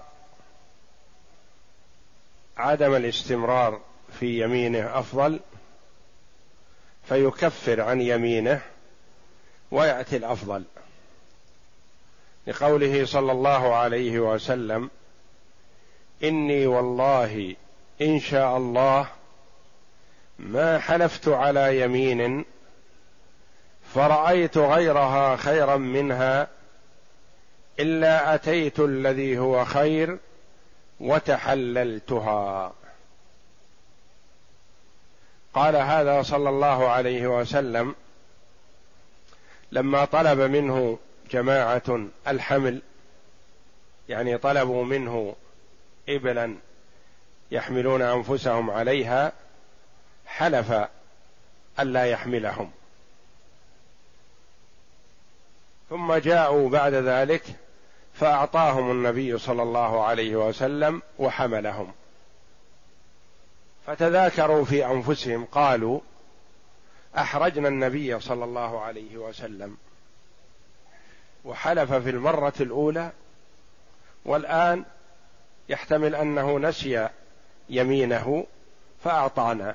[2.56, 3.80] عدم الاستمرار
[4.20, 5.40] في يمينه أفضل
[7.08, 8.60] فيكفر عن يمينه
[9.70, 10.64] ويأتي الأفضل.
[12.46, 14.90] لقوله صلى الله عليه وسلم
[16.24, 17.56] إني والله
[18.02, 19.08] إن شاء الله
[20.38, 22.44] ما حلفت على يمين
[23.94, 26.48] فرأيت غيرها خيرا منها
[27.80, 30.18] إلا أتيت الذي هو خير
[31.00, 32.72] وتحللتها.
[35.54, 37.94] قال هذا صلى الله عليه وسلم
[39.72, 40.98] لما طلب منه
[41.30, 42.82] جماعة الحمل
[44.08, 45.36] يعني طلبوا منه
[46.08, 46.56] ابلا
[47.50, 49.32] يحملون أنفسهم عليها
[50.26, 50.88] حلف
[51.80, 52.70] الا يحملهم.
[55.92, 57.42] ثم جاءوا بعد ذلك
[58.14, 61.92] فأعطاهم النبي صلى الله عليه وسلم وحملهم.
[63.86, 66.00] فتذاكروا في أنفسهم قالوا
[67.18, 69.76] أحرجنا النبي صلى الله عليه وسلم
[71.44, 73.10] وحلف في المرة الأولى
[74.24, 74.84] والآن
[75.68, 77.08] يحتمل أنه نسي
[77.68, 78.46] يمينه
[79.04, 79.74] فأعطانا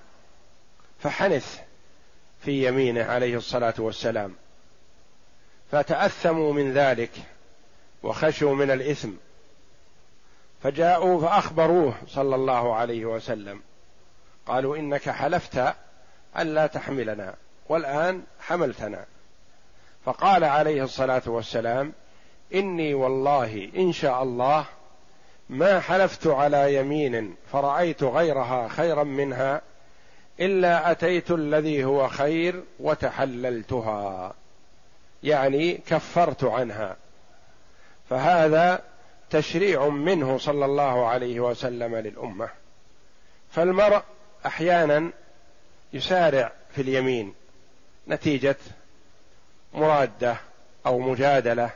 [0.99, 1.59] فحنث
[2.39, 4.36] في يمينه عليه الصلاة والسلام.
[5.72, 7.11] فتأثموا من ذلك
[8.03, 9.09] وخشوا من الإثم.
[10.63, 13.61] فجاءوا فأخبروه صلى الله عليه وسلم.
[14.47, 15.76] قالوا إنك حلفت
[16.39, 17.36] ألا تحملنا
[17.70, 19.05] والآن حملتنا.
[20.05, 21.93] فقال عليه الصلاة والسلام
[22.53, 24.65] إني والله إن شاء الله
[25.49, 29.61] ما حلفت على يمين فرأيت غيرها خيرا منها
[30.39, 34.34] إلا أتيت الذي هو خير وتحللتها.
[35.24, 36.95] يعني كفرت عنها.
[38.09, 38.82] فهذا
[39.30, 42.49] تشريع منه صلى الله عليه وسلم للأمة.
[43.51, 44.01] فالمرء
[44.45, 45.11] أحيانا
[45.93, 47.34] يسارع في اليمين
[48.07, 48.55] نتيجة
[49.74, 50.38] مرادة
[50.86, 51.70] أو مجادلة.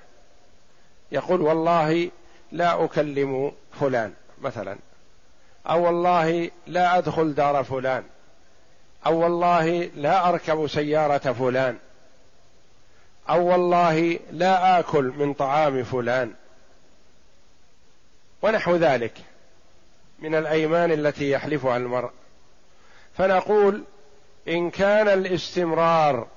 [1.11, 2.11] يقول والله
[2.51, 4.77] لا أكلم فلان مثلا.
[5.67, 8.03] أو والله لا أدخل دار فلان.
[9.05, 11.77] أو والله لا أركب سيارة فلان.
[13.31, 16.33] أو والله لا آكل من طعام فلان.
[18.41, 19.13] ونحو ذلك
[20.19, 22.11] من الأيمان التي يحلفها المرء.
[23.17, 23.83] فنقول
[24.47, 26.27] إن كان الاستمرار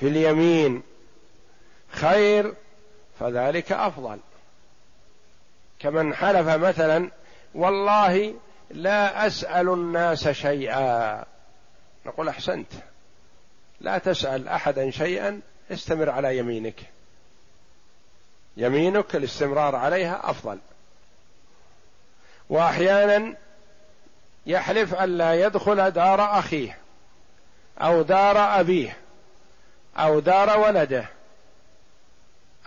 [0.00, 0.82] في اليمين
[1.90, 2.54] خير
[3.20, 4.18] فذلك أفضل.
[5.78, 7.10] كمن حلف مثلا
[7.54, 8.34] والله
[8.70, 11.24] لا أسأل الناس شيئا.
[12.06, 12.72] نقول أحسنت.
[13.80, 16.80] لا تسأل أحدا شيئا استمر على يمينك.
[18.56, 20.58] يمينك الاستمرار عليها أفضل.
[22.48, 23.34] واحيانا
[24.46, 26.78] يحلف الا يدخل دار أخيه
[27.78, 28.96] أو دار أبيه
[29.96, 31.08] أو دار ولده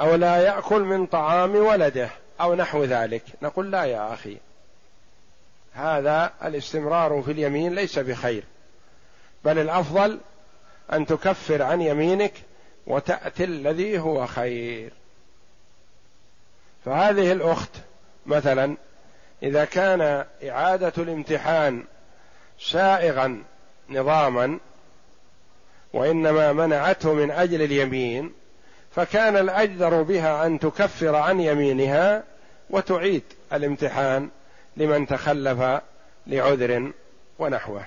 [0.01, 2.09] أو لا يأكل من طعام ولده
[2.41, 3.23] أو نحو ذلك.
[3.41, 4.37] نقول لا يا أخي.
[5.73, 8.43] هذا الاستمرار في اليمين ليس بخير
[9.45, 10.19] بل الأفضل
[10.93, 12.33] أن تكفر عن يمينك
[12.87, 14.91] وتأتي الذي هو خير.
[16.85, 17.71] فهذه الأخت
[18.25, 18.77] مثلا
[19.43, 21.83] إذا كان إعادة الامتحان
[22.59, 23.43] سائغا
[23.89, 24.59] نظاما
[25.93, 28.33] وإنما منعته من أجل اليمين
[28.95, 32.23] فكان الأجدر بها أن تكفر عن يمينها
[32.69, 33.23] وتعيد
[33.53, 34.29] الامتحان
[34.77, 35.81] لمن تخلف
[36.27, 36.91] لعذر
[37.39, 37.85] ونحوه.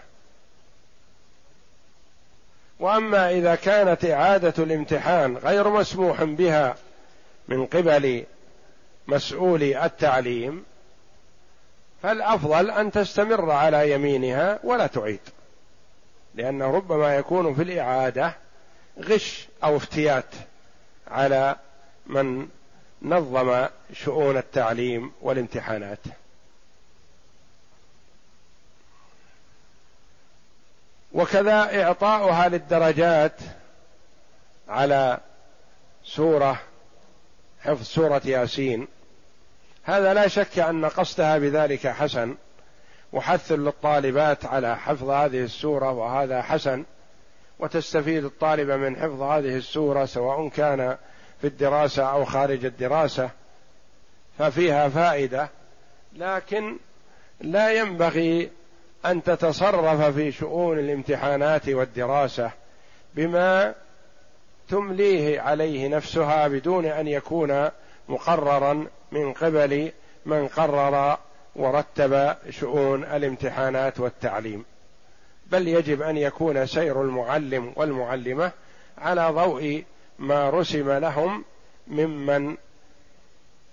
[2.83, 6.77] وأما إذا كانت إعادة الامتحان غير مسموح بها
[7.49, 8.25] من قبل
[9.07, 10.65] مسؤولي التعليم
[12.03, 15.21] فالأفضل أن تستمر على يمينها ولا تعيد
[16.35, 18.35] لأنه ربما يكون في الإعادة
[19.01, 20.35] غش أو افتيات
[21.09, 21.57] على
[22.07, 22.49] من
[23.03, 25.99] نظم شؤون التعليم والامتحانات.
[31.15, 33.33] وكذا إعطاؤها للدرجات
[34.69, 35.19] على
[36.05, 36.61] سورة
[37.61, 38.89] حفظ سورة ياسين.
[39.85, 42.37] هذا لا شك أن قصدها بذلك حسن
[43.13, 46.85] وحث للطالبات على حفظ هذه السورة وهذا حسن.
[47.59, 50.97] وتستفيد الطالبه من حفظ هذه السورة سواء كان
[51.41, 53.31] في الدراسة أو خارج الدراسة.
[54.39, 55.49] ففيها فائدة
[56.13, 56.77] لكن
[57.41, 58.51] لا ينبغي
[59.07, 62.51] أن تتصرف في شؤون الامتحانات والدراسة
[63.15, 63.75] بما
[64.69, 67.69] تمليه عليه نفسها بدون أن يكون
[68.09, 69.93] مقررا من قبل
[70.27, 71.19] من قرر
[71.57, 74.65] ورتب شؤون الامتحانات والتعليم.
[75.47, 78.53] بل يجب أن يكون سير المعلم والمعلمة
[78.99, 79.85] على ضوء
[80.19, 81.45] ما رسم لهم
[81.87, 82.57] ممن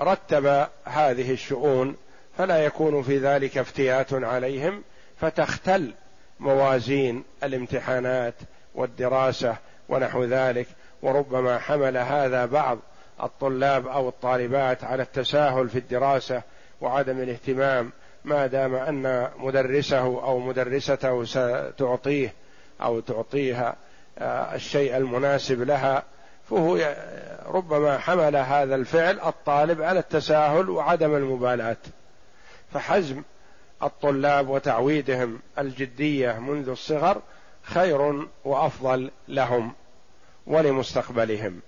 [0.01, 1.95] رتب هذه الشؤون
[2.38, 4.84] فلا يكون في ذلك افتيات عليهم
[5.22, 5.93] فتختل
[6.39, 8.34] موازين الامتحانات
[8.76, 9.55] والدراسة
[9.89, 10.67] ونحو ذلك
[11.01, 12.80] وربما حمل هذا بعض
[13.24, 16.41] الطلاب أو الطالبات على التساهل في الدراسة
[16.82, 17.91] وعدم الاهتمام
[18.26, 22.34] ما دام أن مدرسه أو مدرسته ستعطيه
[22.82, 23.76] أو تعطيها
[24.17, 26.03] آه، الشيء المناسب لها.
[26.49, 26.95] فهو
[27.45, 31.78] ربما حمل هذا الفعل الطالب على التساهل وعدم المبالاة.
[32.74, 33.22] فحزم
[33.84, 37.21] الطلاب وتعويدهم الجدية منذ الصغر
[37.63, 39.73] خير وأفضل لهم
[40.47, 41.61] ولمستقبلهم.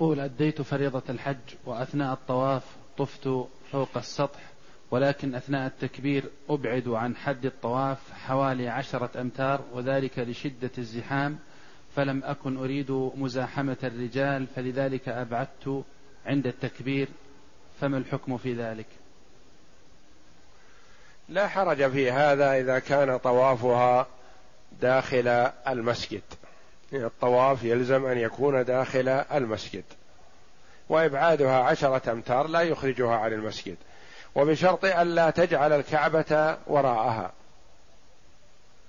[0.00, 2.62] تقول أديت فريضة الحج وأثناء الطواف
[2.98, 3.28] طفت
[3.72, 4.40] فوق السطح
[4.90, 11.38] ولكن أثناء التكبير أبعد عن حد الطواف حوالي عشرة أمتار وذلك لشدة الزحام
[11.96, 15.84] فلم أكن أريد مزاحمة الرجال فلذلك أبعدت
[16.26, 17.08] عند التكبير
[17.80, 18.86] فما الحكم في ذلك؟
[21.28, 24.06] لا حرج في هذا إذا كان طوافها
[24.80, 25.28] داخل
[25.68, 26.22] المسجد.
[26.92, 29.84] الطواف يلزم أن يكون داخل المسجد.
[30.88, 33.76] وإبعادها عشرة أمتار لا يخرجها عن المسجد.
[34.34, 37.32] وبشرط ألا تجعل الكعبة وراءها.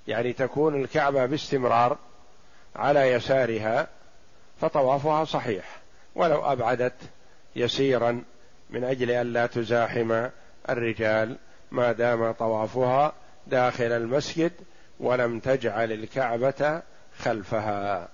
[0.07, 1.97] يعني تكون الكعبة باستمرار
[2.75, 3.87] على يسارها
[4.61, 5.65] فطوافها صحيح.
[6.15, 6.93] ولو أبعدت
[7.55, 8.23] يسيرا
[8.69, 10.27] من أجل ألا تزاحم
[10.69, 11.37] الرجال
[11.71, 13.13] ما دام طوافها
[13.47, 14.51] داخل المسجد
[14.99, 16.81] ولم تجعل الكعبة
[17.21, 18.07] خلفها.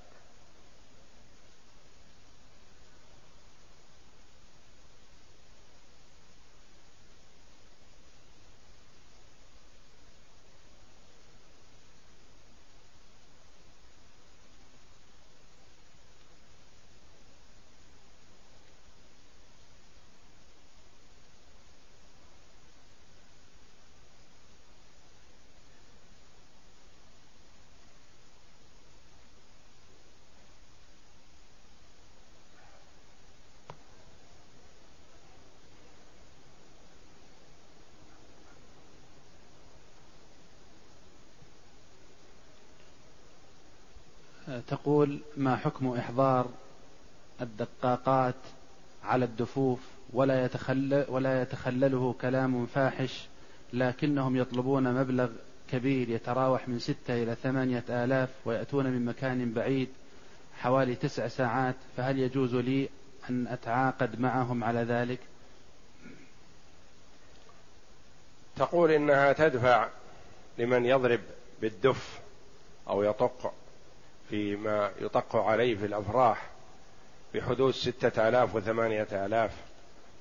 [44.68, 46.49] تقول ما حكم إحضار
[47.41, 48.36] الدقاقات
[49.03, 49.80] على الدفوف
[50.13, 53.28] ولا يتخلل ولا يتخلله كلام فاحش
[53.74, 55.30] لكنهم يطلبون مبلغ
[55.72, 59.89] كبير يتراوح من ستة إلى ثمانية آلاف ويأتون من مكان بعيد
[60.59, 62.89] حوالي تسع ساعات فهل يجوز لي
[63.30, 65.20] أن أتعاقد معهم على ذلك؟
[68.55, 69.89] تقول إنها تدفع
[70.57, 71.20] لمن يضرب
[71.61, 72.20] بالدف
[72.89, 73.53] أو يطق.
[74.30, 76.49] فيما يطق عليه في الأفراح
[77.34, 79.51] بحدود ستة آلاف وثمانية آلاف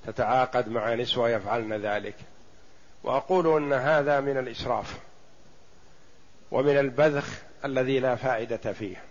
[0.05, 2.15] تتعاقد مع نسوة يفعلن ذلك.
[3.03, 4.99] وأقول أن هذا من الإسراف
[6.51, 9.03] ومن البذخ الذي لا فائدة فيه.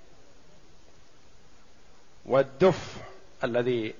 [2.26, 2.96] والدف
[3.44, 3.94] الذي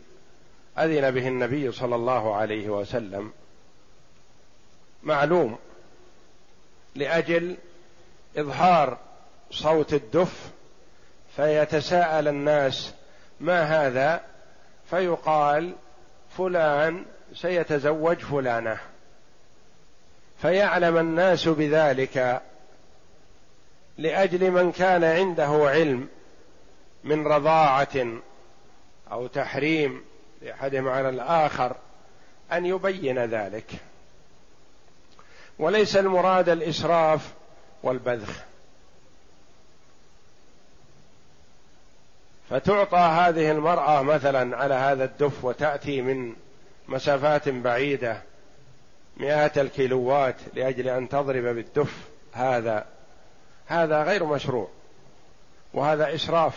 [0.79, 3.33] أذن به النبي صلى الله عليه وسلم
[5.03, 5.59] معلوم
[6.95, 7.57] لأجل
[8.37, 8.99] إظهار
[9.51, 10.51] صوت الدف
[11.37, 12.95] فيتساءل الناس
[13.41, 14.21] ما هذا؟
[14.91, 15.75] فيقال
[16.39, 18.79] فلان سيتزوج فلانة.
[20.43, 22.43] فيعلم الناس بذلك
[23.99, 26.09] لأجل من كان عنده علم
[27.05, 28.21] من رضاعة
[29.13, 30.05] أو تحريم
[30.43, 31.77] لأحدهم على الآخر
[32.53, 33.71] أن يبين ذلك.
[35.59, 37.33] وليس المراد الإسراف
[37.83, 38.45] والبذخ.
[42.51, 46.35] فتعطى هذه المرأة مثلا على هذا الدف وتأتي من
[46.89, 48.23] مسافات بعيدة
[49.17, 51.95] مئات الكيلوات لأجل أن تضرب بالدف.
[52.33, 52.87] هذا
[53.67, 54.69] هذا غير مشروع
[55.75, 56.55] وهذا إسراف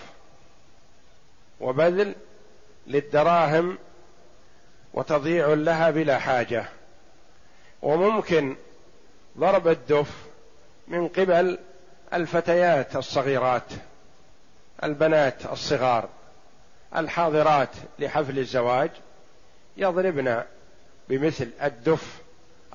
[1.60, 2.16] وبذل
[2.88, 3.78] للدراهم
[4.94, 6.66] وتضييع لها بلا حاجة.
[7.82, 8.56] وممكن
[9.38, 10.12] ضرب الدف
[10.88, 11.60] من قبل
[12.14, 13.74] الفتيات الصغيرات.
[14.84, 16.10] البنات الصغار
[16.96, 17.70] الحاضرات
[18.00, 18.92] لحفل الزواج
[19.78, 20.44] يضربن
[21.10, 22.22] بمثل الدف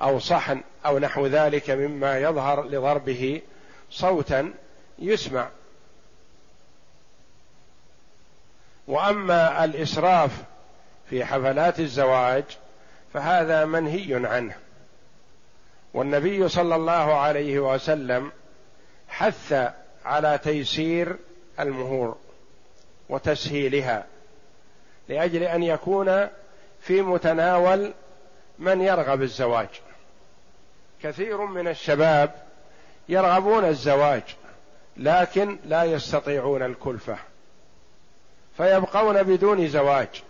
[0.01, 3.41] أو صحن أو نحو ذلك مما يظهر لضربه
[3.91, 4.53] صوتا
[4.99, 5.47] يسمع.
[8.87, 10.43] وأما الإسراف
[11.09, 12.43] في حفلات الزواج
[13.13, 14.55] فهذا منهي عنه.
[15.93, 18.31] والنبي صلى الله عليه وسلم
[19.07, 19.71] حث
[20.05, 21.17] على تيسير
[21.59, 22.17] المهور
[23.09, 24.05] وتسهيلها
[25.09, 26.27] لأجل أن يكون
[26.81, 27.93] في متناول
[28.59, 29.69] من يرغب الزواج.
[31.03, 32.31] كثير من الشباب
[33.09, 34.23] يرغبون الزواج
[34.97, 37.17] لكن لا يستطيعون الكلفة
[38.57, 40.23] فيبقون بدون زواج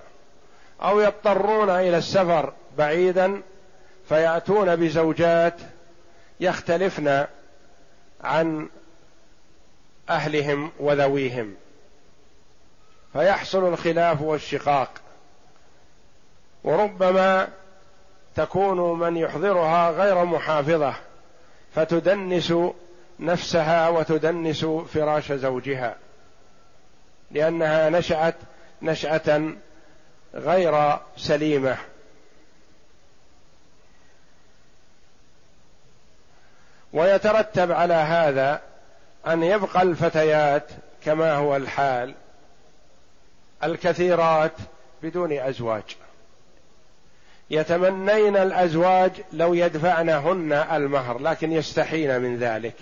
[0.82, 3.42] أو يضطرون إلى السفر بعيدا
[4.10, 5.54] فيأتون بزوجات
[6.40, 7.26] يختلفن
[8.24, 8.70] عن
[10.10, 11.56] أهلهم وذويهم.
[13.14, 14.92] فيحصل الخلاف والشقاق.
[16.64, 17.48] وربما
[18.36, 20.94] تكون من يحضرها غير محافظة
[21.76, 22.54] فتدنس
[23.20, 25.96] نفسها وتدنس فراش زوجها.
[27.32, 28.36] لأنها نشأت
[28.82, 29.54] نشأة
[30.34, 31.78] غير سليمة.
[36.94, 38.62] ويترتب على هذا
[39.28, 40.72] أن يبقى الفتيات
[41.06, 42.14] كما هو الحال
[43.64, 44.52] الكثيرات
[45.04, 45.84] بدون أزواج.
[47.50, 52.76] يتمنين الأزواج لو يدفعنهن المهر لكن يستحين من ذلك.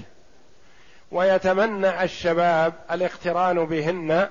[1.11, 4.27] ويتمنى الشباب الاقتران بهن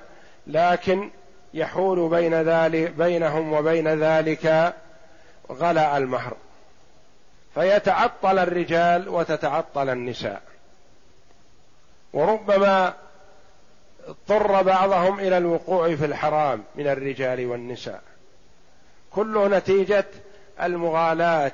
[0.47, 1.11] لكن
[1.55, 4.75] يحول بين ذلك بينهم وبين ذلك
[5.53, 6.37] غلاء المهر.
[7.55, 10.52] فيتعطل الرجال وتتعطل النساء.
[12.13, 12.95] وربما
[14.07, 18.03] اضطر بعضهم إلى الوقوع في الحرام من الرجال والنساء.
[19.11, 20.07] كله نتيجة
[20.63, 21.53] المغالاة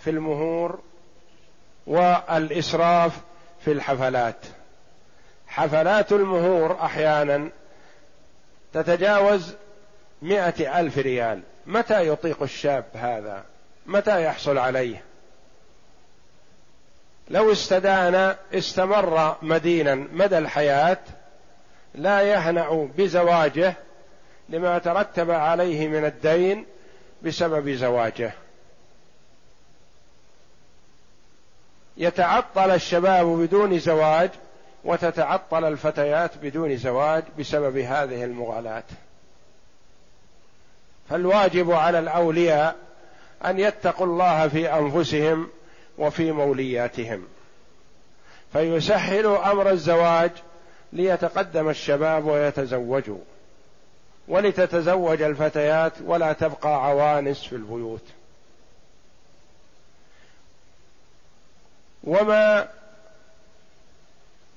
[0.00, 0.78] في المهور
[1.86, 3.20] والإسراف
[3.64, 4.46] في الحفلات.
[5.46, 7.48] حفلات المهور أحيانا
[8.72, 9.54] تتجاوز
[10.22, 11.42] مائه ألف ريال.
[11.66, 13.44] متى يطيق الشاب هذا؟
[13.86, 15.04] متى يحصل عليه؟
[17.28, 20.98] لو استدان استمر مدينا مدى الحياة
[21.94, 23.74] لا يهنأ بزواجه
[24.48, 26.66] لما ترتب عليه من الدين
[27.22, 28.32] بسبب زواجه.
[31.96, 34.30] يتعطل الشباب بدون زواج
[34.84, 38.84] وتتعطل الفتيات بدون زواج بسبب هذه المغالاة.
[41.10, 42.76] فالواجب على الأولياء
[43.44, 45.48] أن يتقوا الله في أنفسهم
[45.98, 47.24] وفي مولياتهم.
[48.52, 50.30] فيسهلوا أمر الزواج
[50.92, 53.18] ليتقدم الشباب ويتزوجوا
[54.28, 58.04] ولتتزوج الفتيات ولا تبقى عوانس في البيوت.
[62.04, 62.68] وما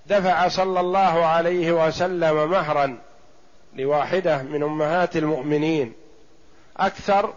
[0.08, 2.98] دفع صلى الله عليه وسلم مهرا
[3.76, 5.94] لواحدة من أمهات المؤمنين
[6.78, 7.34] أكثر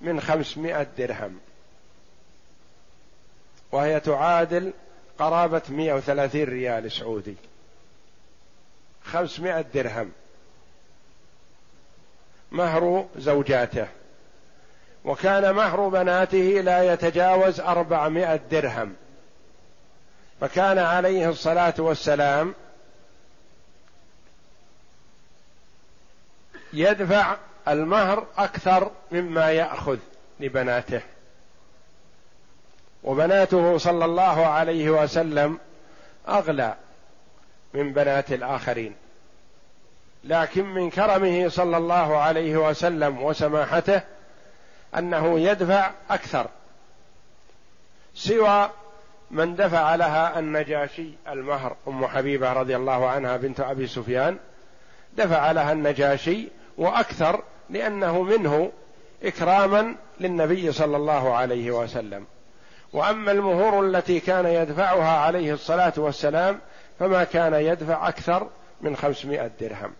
[0.00, 1.38] من خمسمائة درهم.
[3.72, 4.72] وهي تعادل
[5.18, 7.36] مائه وثلاثين ريال سعودي.
[9.04, 10.12] خمسمائه درهم.
[12.52, 13.88] مهر زوجاته.
[15.04, 18.94] وكان مهر بناته لا يتجاوز أربعمائة درهم.
[20.40, 22.54] فكان عليه الصلاة والسلام
[26.72, 27.36] يدفع
[27.68, 29.98] المهر أكثر مما يأخذ
[30.40, 31.02] لبناته.
[33.04, 35.58] وبناته صلى الله عليه وسلم
[36.28, 36.74] أغلى
[37.74, 38.94] من بنات الآخرين.
[40.24, 44.02] لكن من كرمه صلى الله عليه وسلم وسماحته
[44.98, 46.46] أنه يدفع أكثر
[48.14, 48.70] سوى
[49.30, 54.38] من دفع لها النجاشي المهر أم حبيبة رضي الله عنها بنت أبي سفيان
[55.16, 56.48] دفع لها النجاشي
[56.78, 58.72] وأكثر لأنه منه
[59.22, 62.26] إكراما للنبي صلى الله عليه وسلم.
[62.92, 66.60] وأما المهور التي كان يدفعها عليه الصلاة والسلام
[66.98, 68.48] فما كان يدفع أكثر
[68.80, 69.92] من خمسمائة درهم.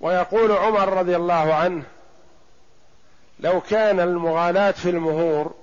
[0.00, 1.82] ويقول عمر رضي الله عنه
[3.40, 5.54] لو كان المغالاة في المهور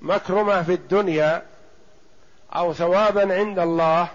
[0.00, 1.42] مكرمة في الدنيا
[2.56, 4.08] أو ثوابا عند الله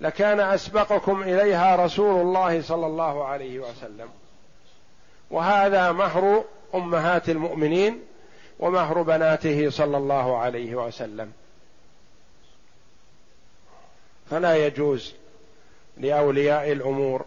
[0.00, 4.08] لكان أسبقكم إليها رسول الله صلى الله عليه وسلم.
[5.30, 8.00] وهذا مهر أمهات المؤمنين
[8.58, 11.32] ومهر بناته صلى الله عليه وسلم.
[14.30, 15.14] فلا يجوز
[15.96, 17.24] لأولياء الأمور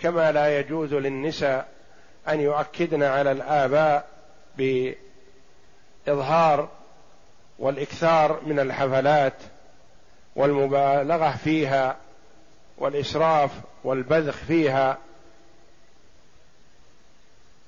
[0.00, 1.68] كما لا يجوز للنساء
[2.28, 4.08] أن يؤكدن على الآباء
[6.06, 6.68] بإظهار
[7.58, 9.34] والإكثار من الحفلات
[10.36, 11.96] والمبالغة فيها
[12.78, 13.50] والإسراف
[13.84, 14.98] والبذخ فيها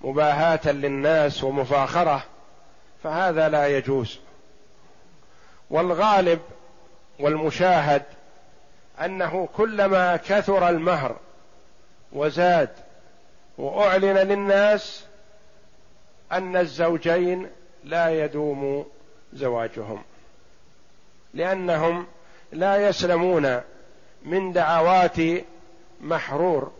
[0.00, 2.22] مباهاة للناس ومفاخرة
[3.02, 4.18] فهذا لا يجوز.
[5.70, 6.40] والغالب
[7.18, 8.02] والمشاهد
[9.04, 11.16] أنه كلما كثر المهر
[12.12, 12.70] وزاد
[13.58, 15.04] وأعلن للناس
[16.32, 17.48] أن الزوجين
[17.84, 18.86] لا يدوم
[19.32, 20.02] زواجهم
[21.34, 22.06] لأنهم
[22.52, 23.60] لا يسلمون
[24.22, 25.16] من دعوات
[26.00, 26.72] محرور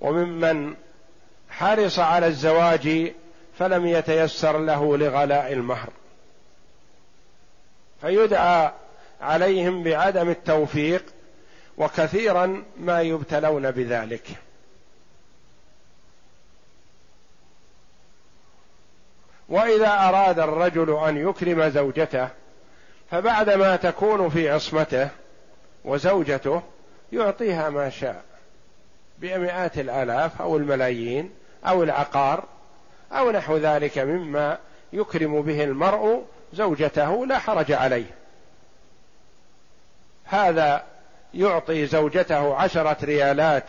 [0.00, 0.74] وممن
[1.50, 3.12] حرص على الزواج
[3.58, 5.88] فلم يتيسر له لغلاء المهر.
[8.00, 8.72] فيدعى
[9.20, 11.04] عليهم بعدم التوفيق
[11.78, 14.22] وكثيرا ما يبتلون بذلك.
[19.48, 22.28] وإذا أراد الرجل أن يكرم زوجته
[23.10, 25.08] فبعدما تكون في عصمته
[25.84, 26.62] وزوجته
[27.12, 28.24] يعطيها ما شاء
[29.18, 31.30] بمئات الآلاف أو الملايين.
[31.66, 32.44] أو العقار
[33.12, 34.58] أو نحو ذلك مما
[34.92, 38.10] يكرم به المرء زوجته لا حرج عليه.
[40.24, 40.84] هذا
[41.34, 43.64] يعطي زوجته عشرة ريالات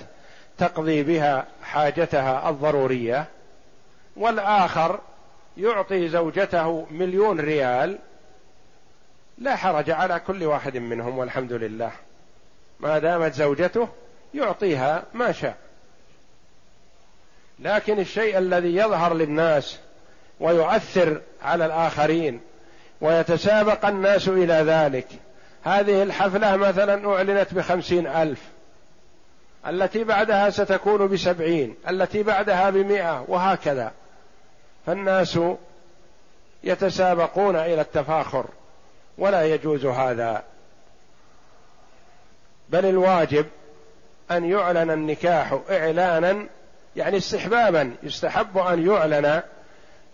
[0.58, 3.26] تقضي بها حاجتها الضرورية
[4.16, 5.00] والآخر
[5.58, 7.98] يعطي زوجته مليون ريال
[9.38, 11.92] لا حرج على كل واحد منهم والحمد لله.
[12.80, 13.88] ما دامت زوجته
[14.34, 15.56] يعطيها ما شاء.
[17.62, 19.78] لكن الشيء الذي يظهر للناس
[20.40, 22.42] ويؤثر على الآخرين
[23.02, 25.08] ويتسابق الناس إلى ذلك.
[25.64, 28.40] هذه الحفلة مثلا أعلنت بخمسين ألف.
[29.68, 31.76] التي بعدها ستكون بسبعين.
[31.90, 33.26] التي بعدها بمئة.
[33.28, 33.92] وهكذا.
[34.86, 35.40] فالناس
[36.64, 38.46] يتسابقون إلى التفاخر.
[39.18, 40.44] ولا يجوز هذا.
[42.70, 43.46] بل الواجب
[44.32, 46.48] أن يعلن النكاح إعلانا
[46.96, 49.42] يعني استحبابا يستحب أن يعلن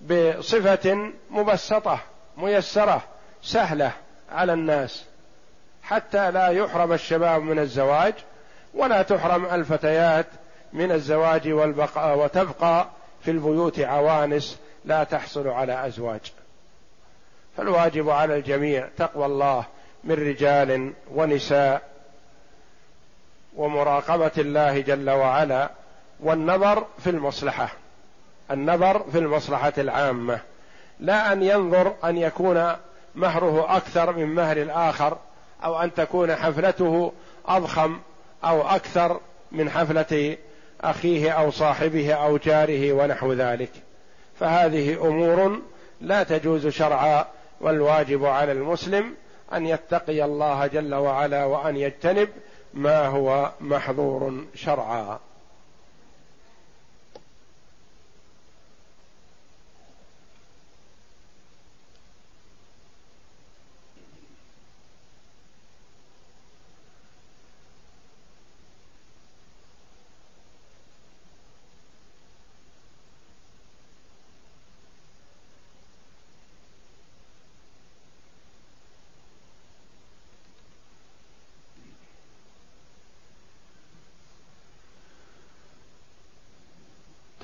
[0.02, 2.00] بصفة مبسطة
[2.38, 3.02] ميسرة
[3.42, 3.92] سهلة
[4.32, 5.06] على الناس
[5.84, 8.14] حتى لا يحرم الشباب من الزواج
[8.74, 10.26] ولا تحرم الفتيات
[10.74, 12.88] من الزواج والبقاء وتبقى
[13.22, 16.32] في البيوت عوانس لا تحصل على أزواج.
[17.58, 19.66] فالواجب على الجميع تقوى الله
[20.04, 21.82] من رجال ونساء
[23.56, 25.70] ومراقبة الله جل وعلا
[26.20, 27.70] والنظر في المصلحة.
[28.52, 30.40] النظر في المصلحة العامة.
[31.00, 32.72] لا أن ينظر أن يكون
[33.16, 35.18] مهره أكثر من مهر الآخر
[35.64, 37.14] أو أن تكون حفلته
[37.46, 38.00] أضخم
[38.44, 39.20] أو أكثر
[39.52, 40.38] من حفلة
[40.82, 43.72] أخيه أو صاحبه أو جاره ونحو ذلك.
[44.40, 45.60] فهذه أمور
[46.02, 47.26] لا تجوز شرعا
[47.62, 49.14] والواجب على المسلم
[49.54, 52.30] أن يتقي الله جل وعلا وأن يجتنب
[52.74, 55.20] ما هو محظور شرعا.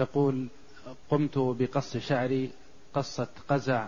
[0.04, 0.48] تقول
[1.10, 2.52] قمت بقص شعري
[2.94, 3.88] قصة قزع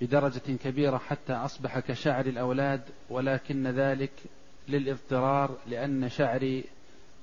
[0.00, 4.10] بدرجة كبيرة حتى أصبح كشعر الأولاد ولكن ذلك
[4.68, 6.64] للاضطرار لأن شعري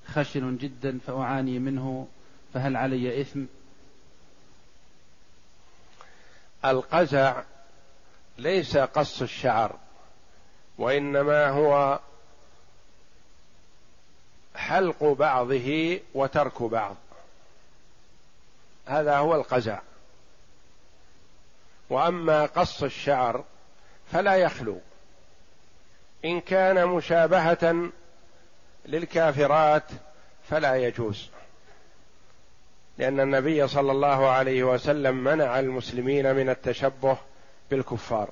[0.06, 2.08] خشن جدا فأعاني منه
[2.54, 3.44] فهل علي إثم؟
[6.66, 7.44] القزع
[8.38, 9.76] ليس قص الشعر
[10.78, 12.00] وإنما هو
[14.56, 16.96] حلق بعضه وترك بعض
[18.86, 19.80] هذا هو القزع.
[21.90, 23.44] وأما قص الشعر
[24.12, 24.80] فلا يخلو.
[26.26, 27.90] إن كان مشابهة
[28.86, 29.84] للكافرات
[30.50, 31.30] فلا يجوز.
[32.98, 37.18] لأن النبي صلى الله عليه وسلم منع المسلمين من التشبه
[37.72, 38.30] بالكفار.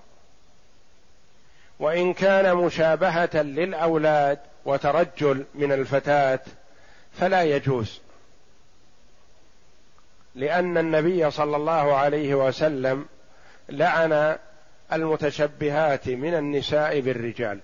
[1.79, 6.39] وإن كان مشابهة للأولاد وترجل من الفتاة
[7.19, 7.99] فلا يجوز.
[10.39, 13.05] لأن النبي صلى الله عليه وسلم
[13.69, 14.37] لعن
[14.93, 17.59] المتشبهات من النساء بالرجال.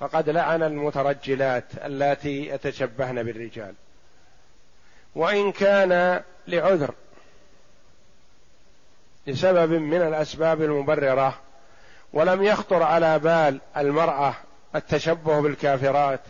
[0.00, 3.74] فقد لعن المترجلات اللاتي يتشبهن بالرجال.
[5.14, 6.94] وإن كان لعذر
[9.26, 11.38] لسبب من الأسباب المبررة
[12.12, 14.34] ولم يخطر على بال المرأة
[14.74, 16.20] التشبه بالكافرات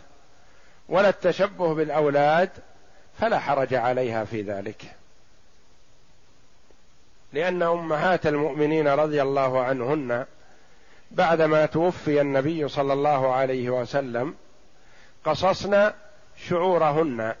[0.89, 2.49] ولا التشبه بالأولاد
[3.19, 4.96] فلا حرج عليها في ذلك.
[7.37, 10.25] لأن أمهات المؤمنين رضي الله عنهن
[11.11, 14.35] بعدما توفي النبي صلى الله عليه وسلم
[15.25, 15.91] قصصن
[16.37, 17.35] شعورهن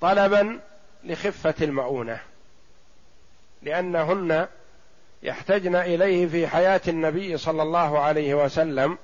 [0.00, 0.60] طلبا
[1.04, 2.20] لخفة المؤونة
[3.62, 4.46] لأنهن
[5.22, 8.98] يحتجن إليه في حياة النبي صلى الله عليه وسلم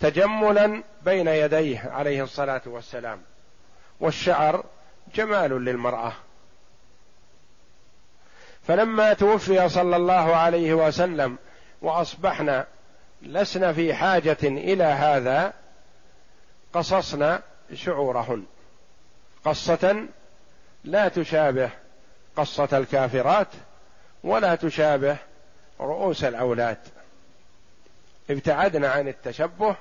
[0.00, 3.20] تجملا بين يديه عليه الصلاة والسلام
[4.00, 4.64] والشعر
[5.14, 6.12] جمال للمرأة.
[8.68, 11.36] فلما توفي صلى الله عليه وسلم
[11.82, 12.66] وأصبحنا
[13.22, 15.52] لسنا في حاجة إلى هذا
[16.72, 17.42] قصصنا
[17.74, 18.44] شعورهن.
[19.44, 20.06] قصة
[20.84, 21.70] لا تشابه
[22.36, 23.48] قصة الكافرات
[24.24, 25.16] ولا تشابه
[25.80, 26.78] رؤوس الأولاد.
[28.30, 29.76] ابتعدنا عن التشبه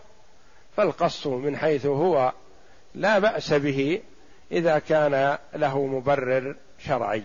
[0.77, 2.33] فالقص من حيث هو
[2.95, 4.01] لا بأس به
[4.51, 7.23] إذا كان له مبرر شرعي.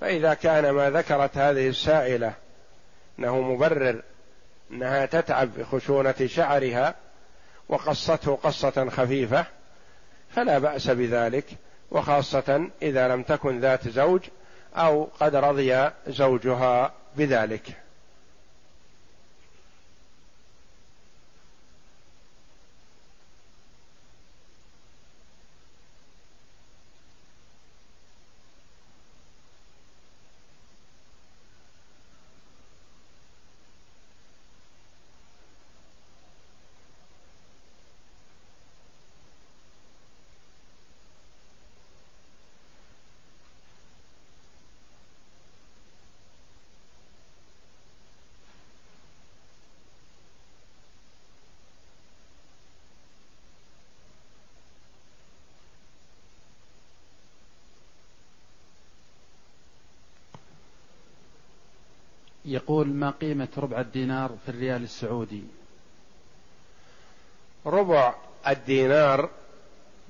[0.00, 2.34] فإذا كان ما ذكرت هذه السائلة
[3.18, 4.02] أنه مبرر
[4.70, 6.94] أنها تتعب بخشونة شعرها
[7.68, 9.46] وقصته قصة خفيفة
[10.30, 11.44] فلا بأس بذلك
[11.90, 14.20] وخاصة إذا لم تكن ذات زوج
[14.76, 17.79] أو قد رضي زوجها بذلك.
[62.50, 65.42] يقول ما قيمة ربع الدينار في الريال السعودي؟
[67.66, 68.14] ربع
[68.48, 69.30] الدينار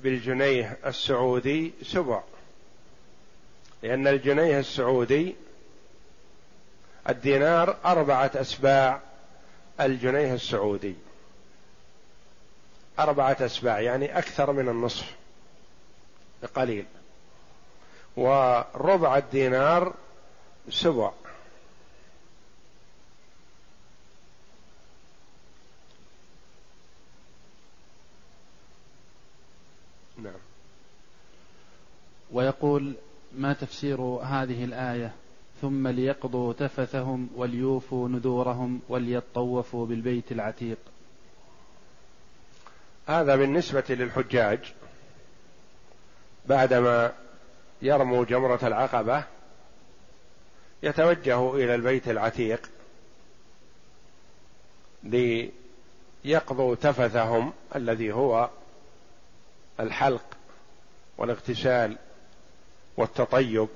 [0.03, 2.23] بالجنيه السعودي سبع.
[3.83, 5.37] لأن الجنيه السعودي
[7.09, 9.01] الدينار أربعة أسباع
[9.81, 10.95] الجنيه السعودي.
[12.99, 15.15] أربعة أسباع يعني أكثر من النصف
[16.43, 16.87] بقليل.
[18.17, 19.95] وربع الدينار
[20.71, 21.11] سبع.
[32.33, 32.95] ويقول
[33.33, 35.13] ما تفسير هذه الآية؟
[35.61, 40.79] ثم ليقضوا تفثهم وليوفوا نذورهم وليطوفوا بالبيت العتيق.
[43.07, 44.59] هذا بالنسبة للحجاج.
[46.47, 47.13] بعدما
[47.83, 49.25] يرموا جمرة العقبة
[50.83, 52.71] يتوجه إلى البيت العتيق
[56.25, 58.51] ليقضوا تفثهم الذي هو
[59.81, 60.25] الحلق
[61.19, 61.99] والاغتسال
[62.97, 63.69] والتطيب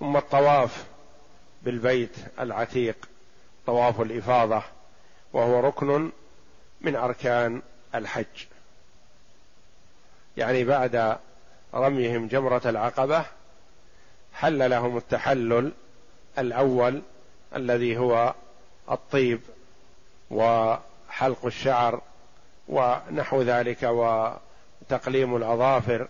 [0.00, 0.84] ثم الطواف
[1.62, 3.08] بالبيت العتيق
[3.66, 4.62] طواف الإفاضة
[5.32, 6.10] وهو ركن
[6.80, 7.62] من أركان
[7.94, 8.46] الحج.
[10.36, 11.18] يعني بعد
[11.74, 13.24] رميهم جمرة العقبة
[14.34, 15.72] حل لهم التحلل
[16.38, 17.02] الأول
[17.56, 18.34] الذي هو
[18.90, 19.40] الطيب
[20.30, 22.00] وحلق الشعر
[22.68, 26.08] ونحو ذلك وتقليم الأظافر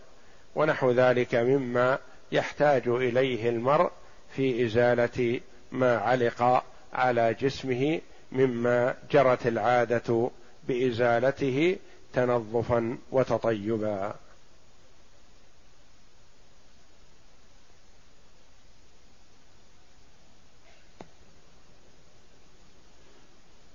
[0.55, 1.99] ونحو ذلك مما
[2.33, 3.91] يحتاج إليه المرء
[4.37, 5.41] في إزالة
[5.73, 8.01] ما علق على جسمه
[8.33, 10.31] مما جرت العادة
[10.69, 11.77] بإزالته
[12.13, 14.15] تنظفا وتطيبا.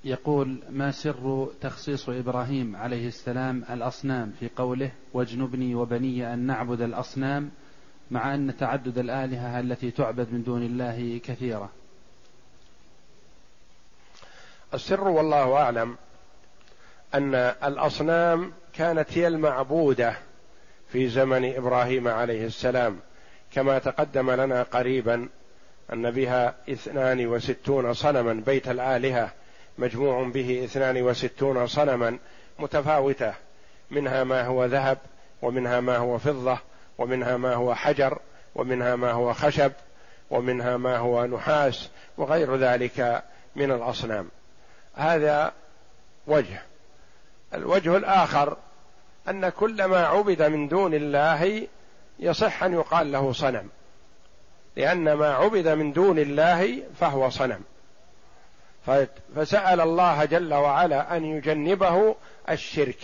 [0.07, 7.51] يقول ما سر تخصيص إبراهيم عليه السلام الأصنام في قوله واجنبني وبني أن نعبد الأصنام
[8.11, 11.69] مع أن تعدد الآلهة التي تعبد من دون الله كثيرة.
[14.73, 15.97] السر والله أعلم
[17.13, 20.17] أن الأصنام كانت هي المعبودة
[20.89, 22.99] في زمن إبراهيم عليه السلام
[23.51, 25.29] كما تقدم لنا قريبا
[25.93, 29.31] أن بها اثنان وستون صنما بيت الآلهة
[29.77, 32.17] مجموع به اثنان وستون صنما
[32.59, 33.33] متفاوتة
[33.91, 34.97] منها ما هو ذهب
[35.41, 36.57] ومنها ما هو فضة
[36.97, 38.19] ومنها ما هو حجر
[38.55, 39.71] ومنها ما هو خشب
[40.29, 43.23] ومنها ما هو نحاس وغير ذلك
[43.55, 44.29] من الأصنام.
[44.95, 45.53] هذا
[46.27, 46.61] وجه.
[47.53, 48.57] الوجه الآخر
[49.29, 51.67] أن كل ما عبد من دون الله
[52.19, 53.69] يصح أن يقال له صنم
[54.75, 57.63] لأن ما عبد من دون الله فهو صنم.
[59.35, 62.15] فسأل الله جل وعلا أن يجنبه
[62.49, 62.99] الشرك.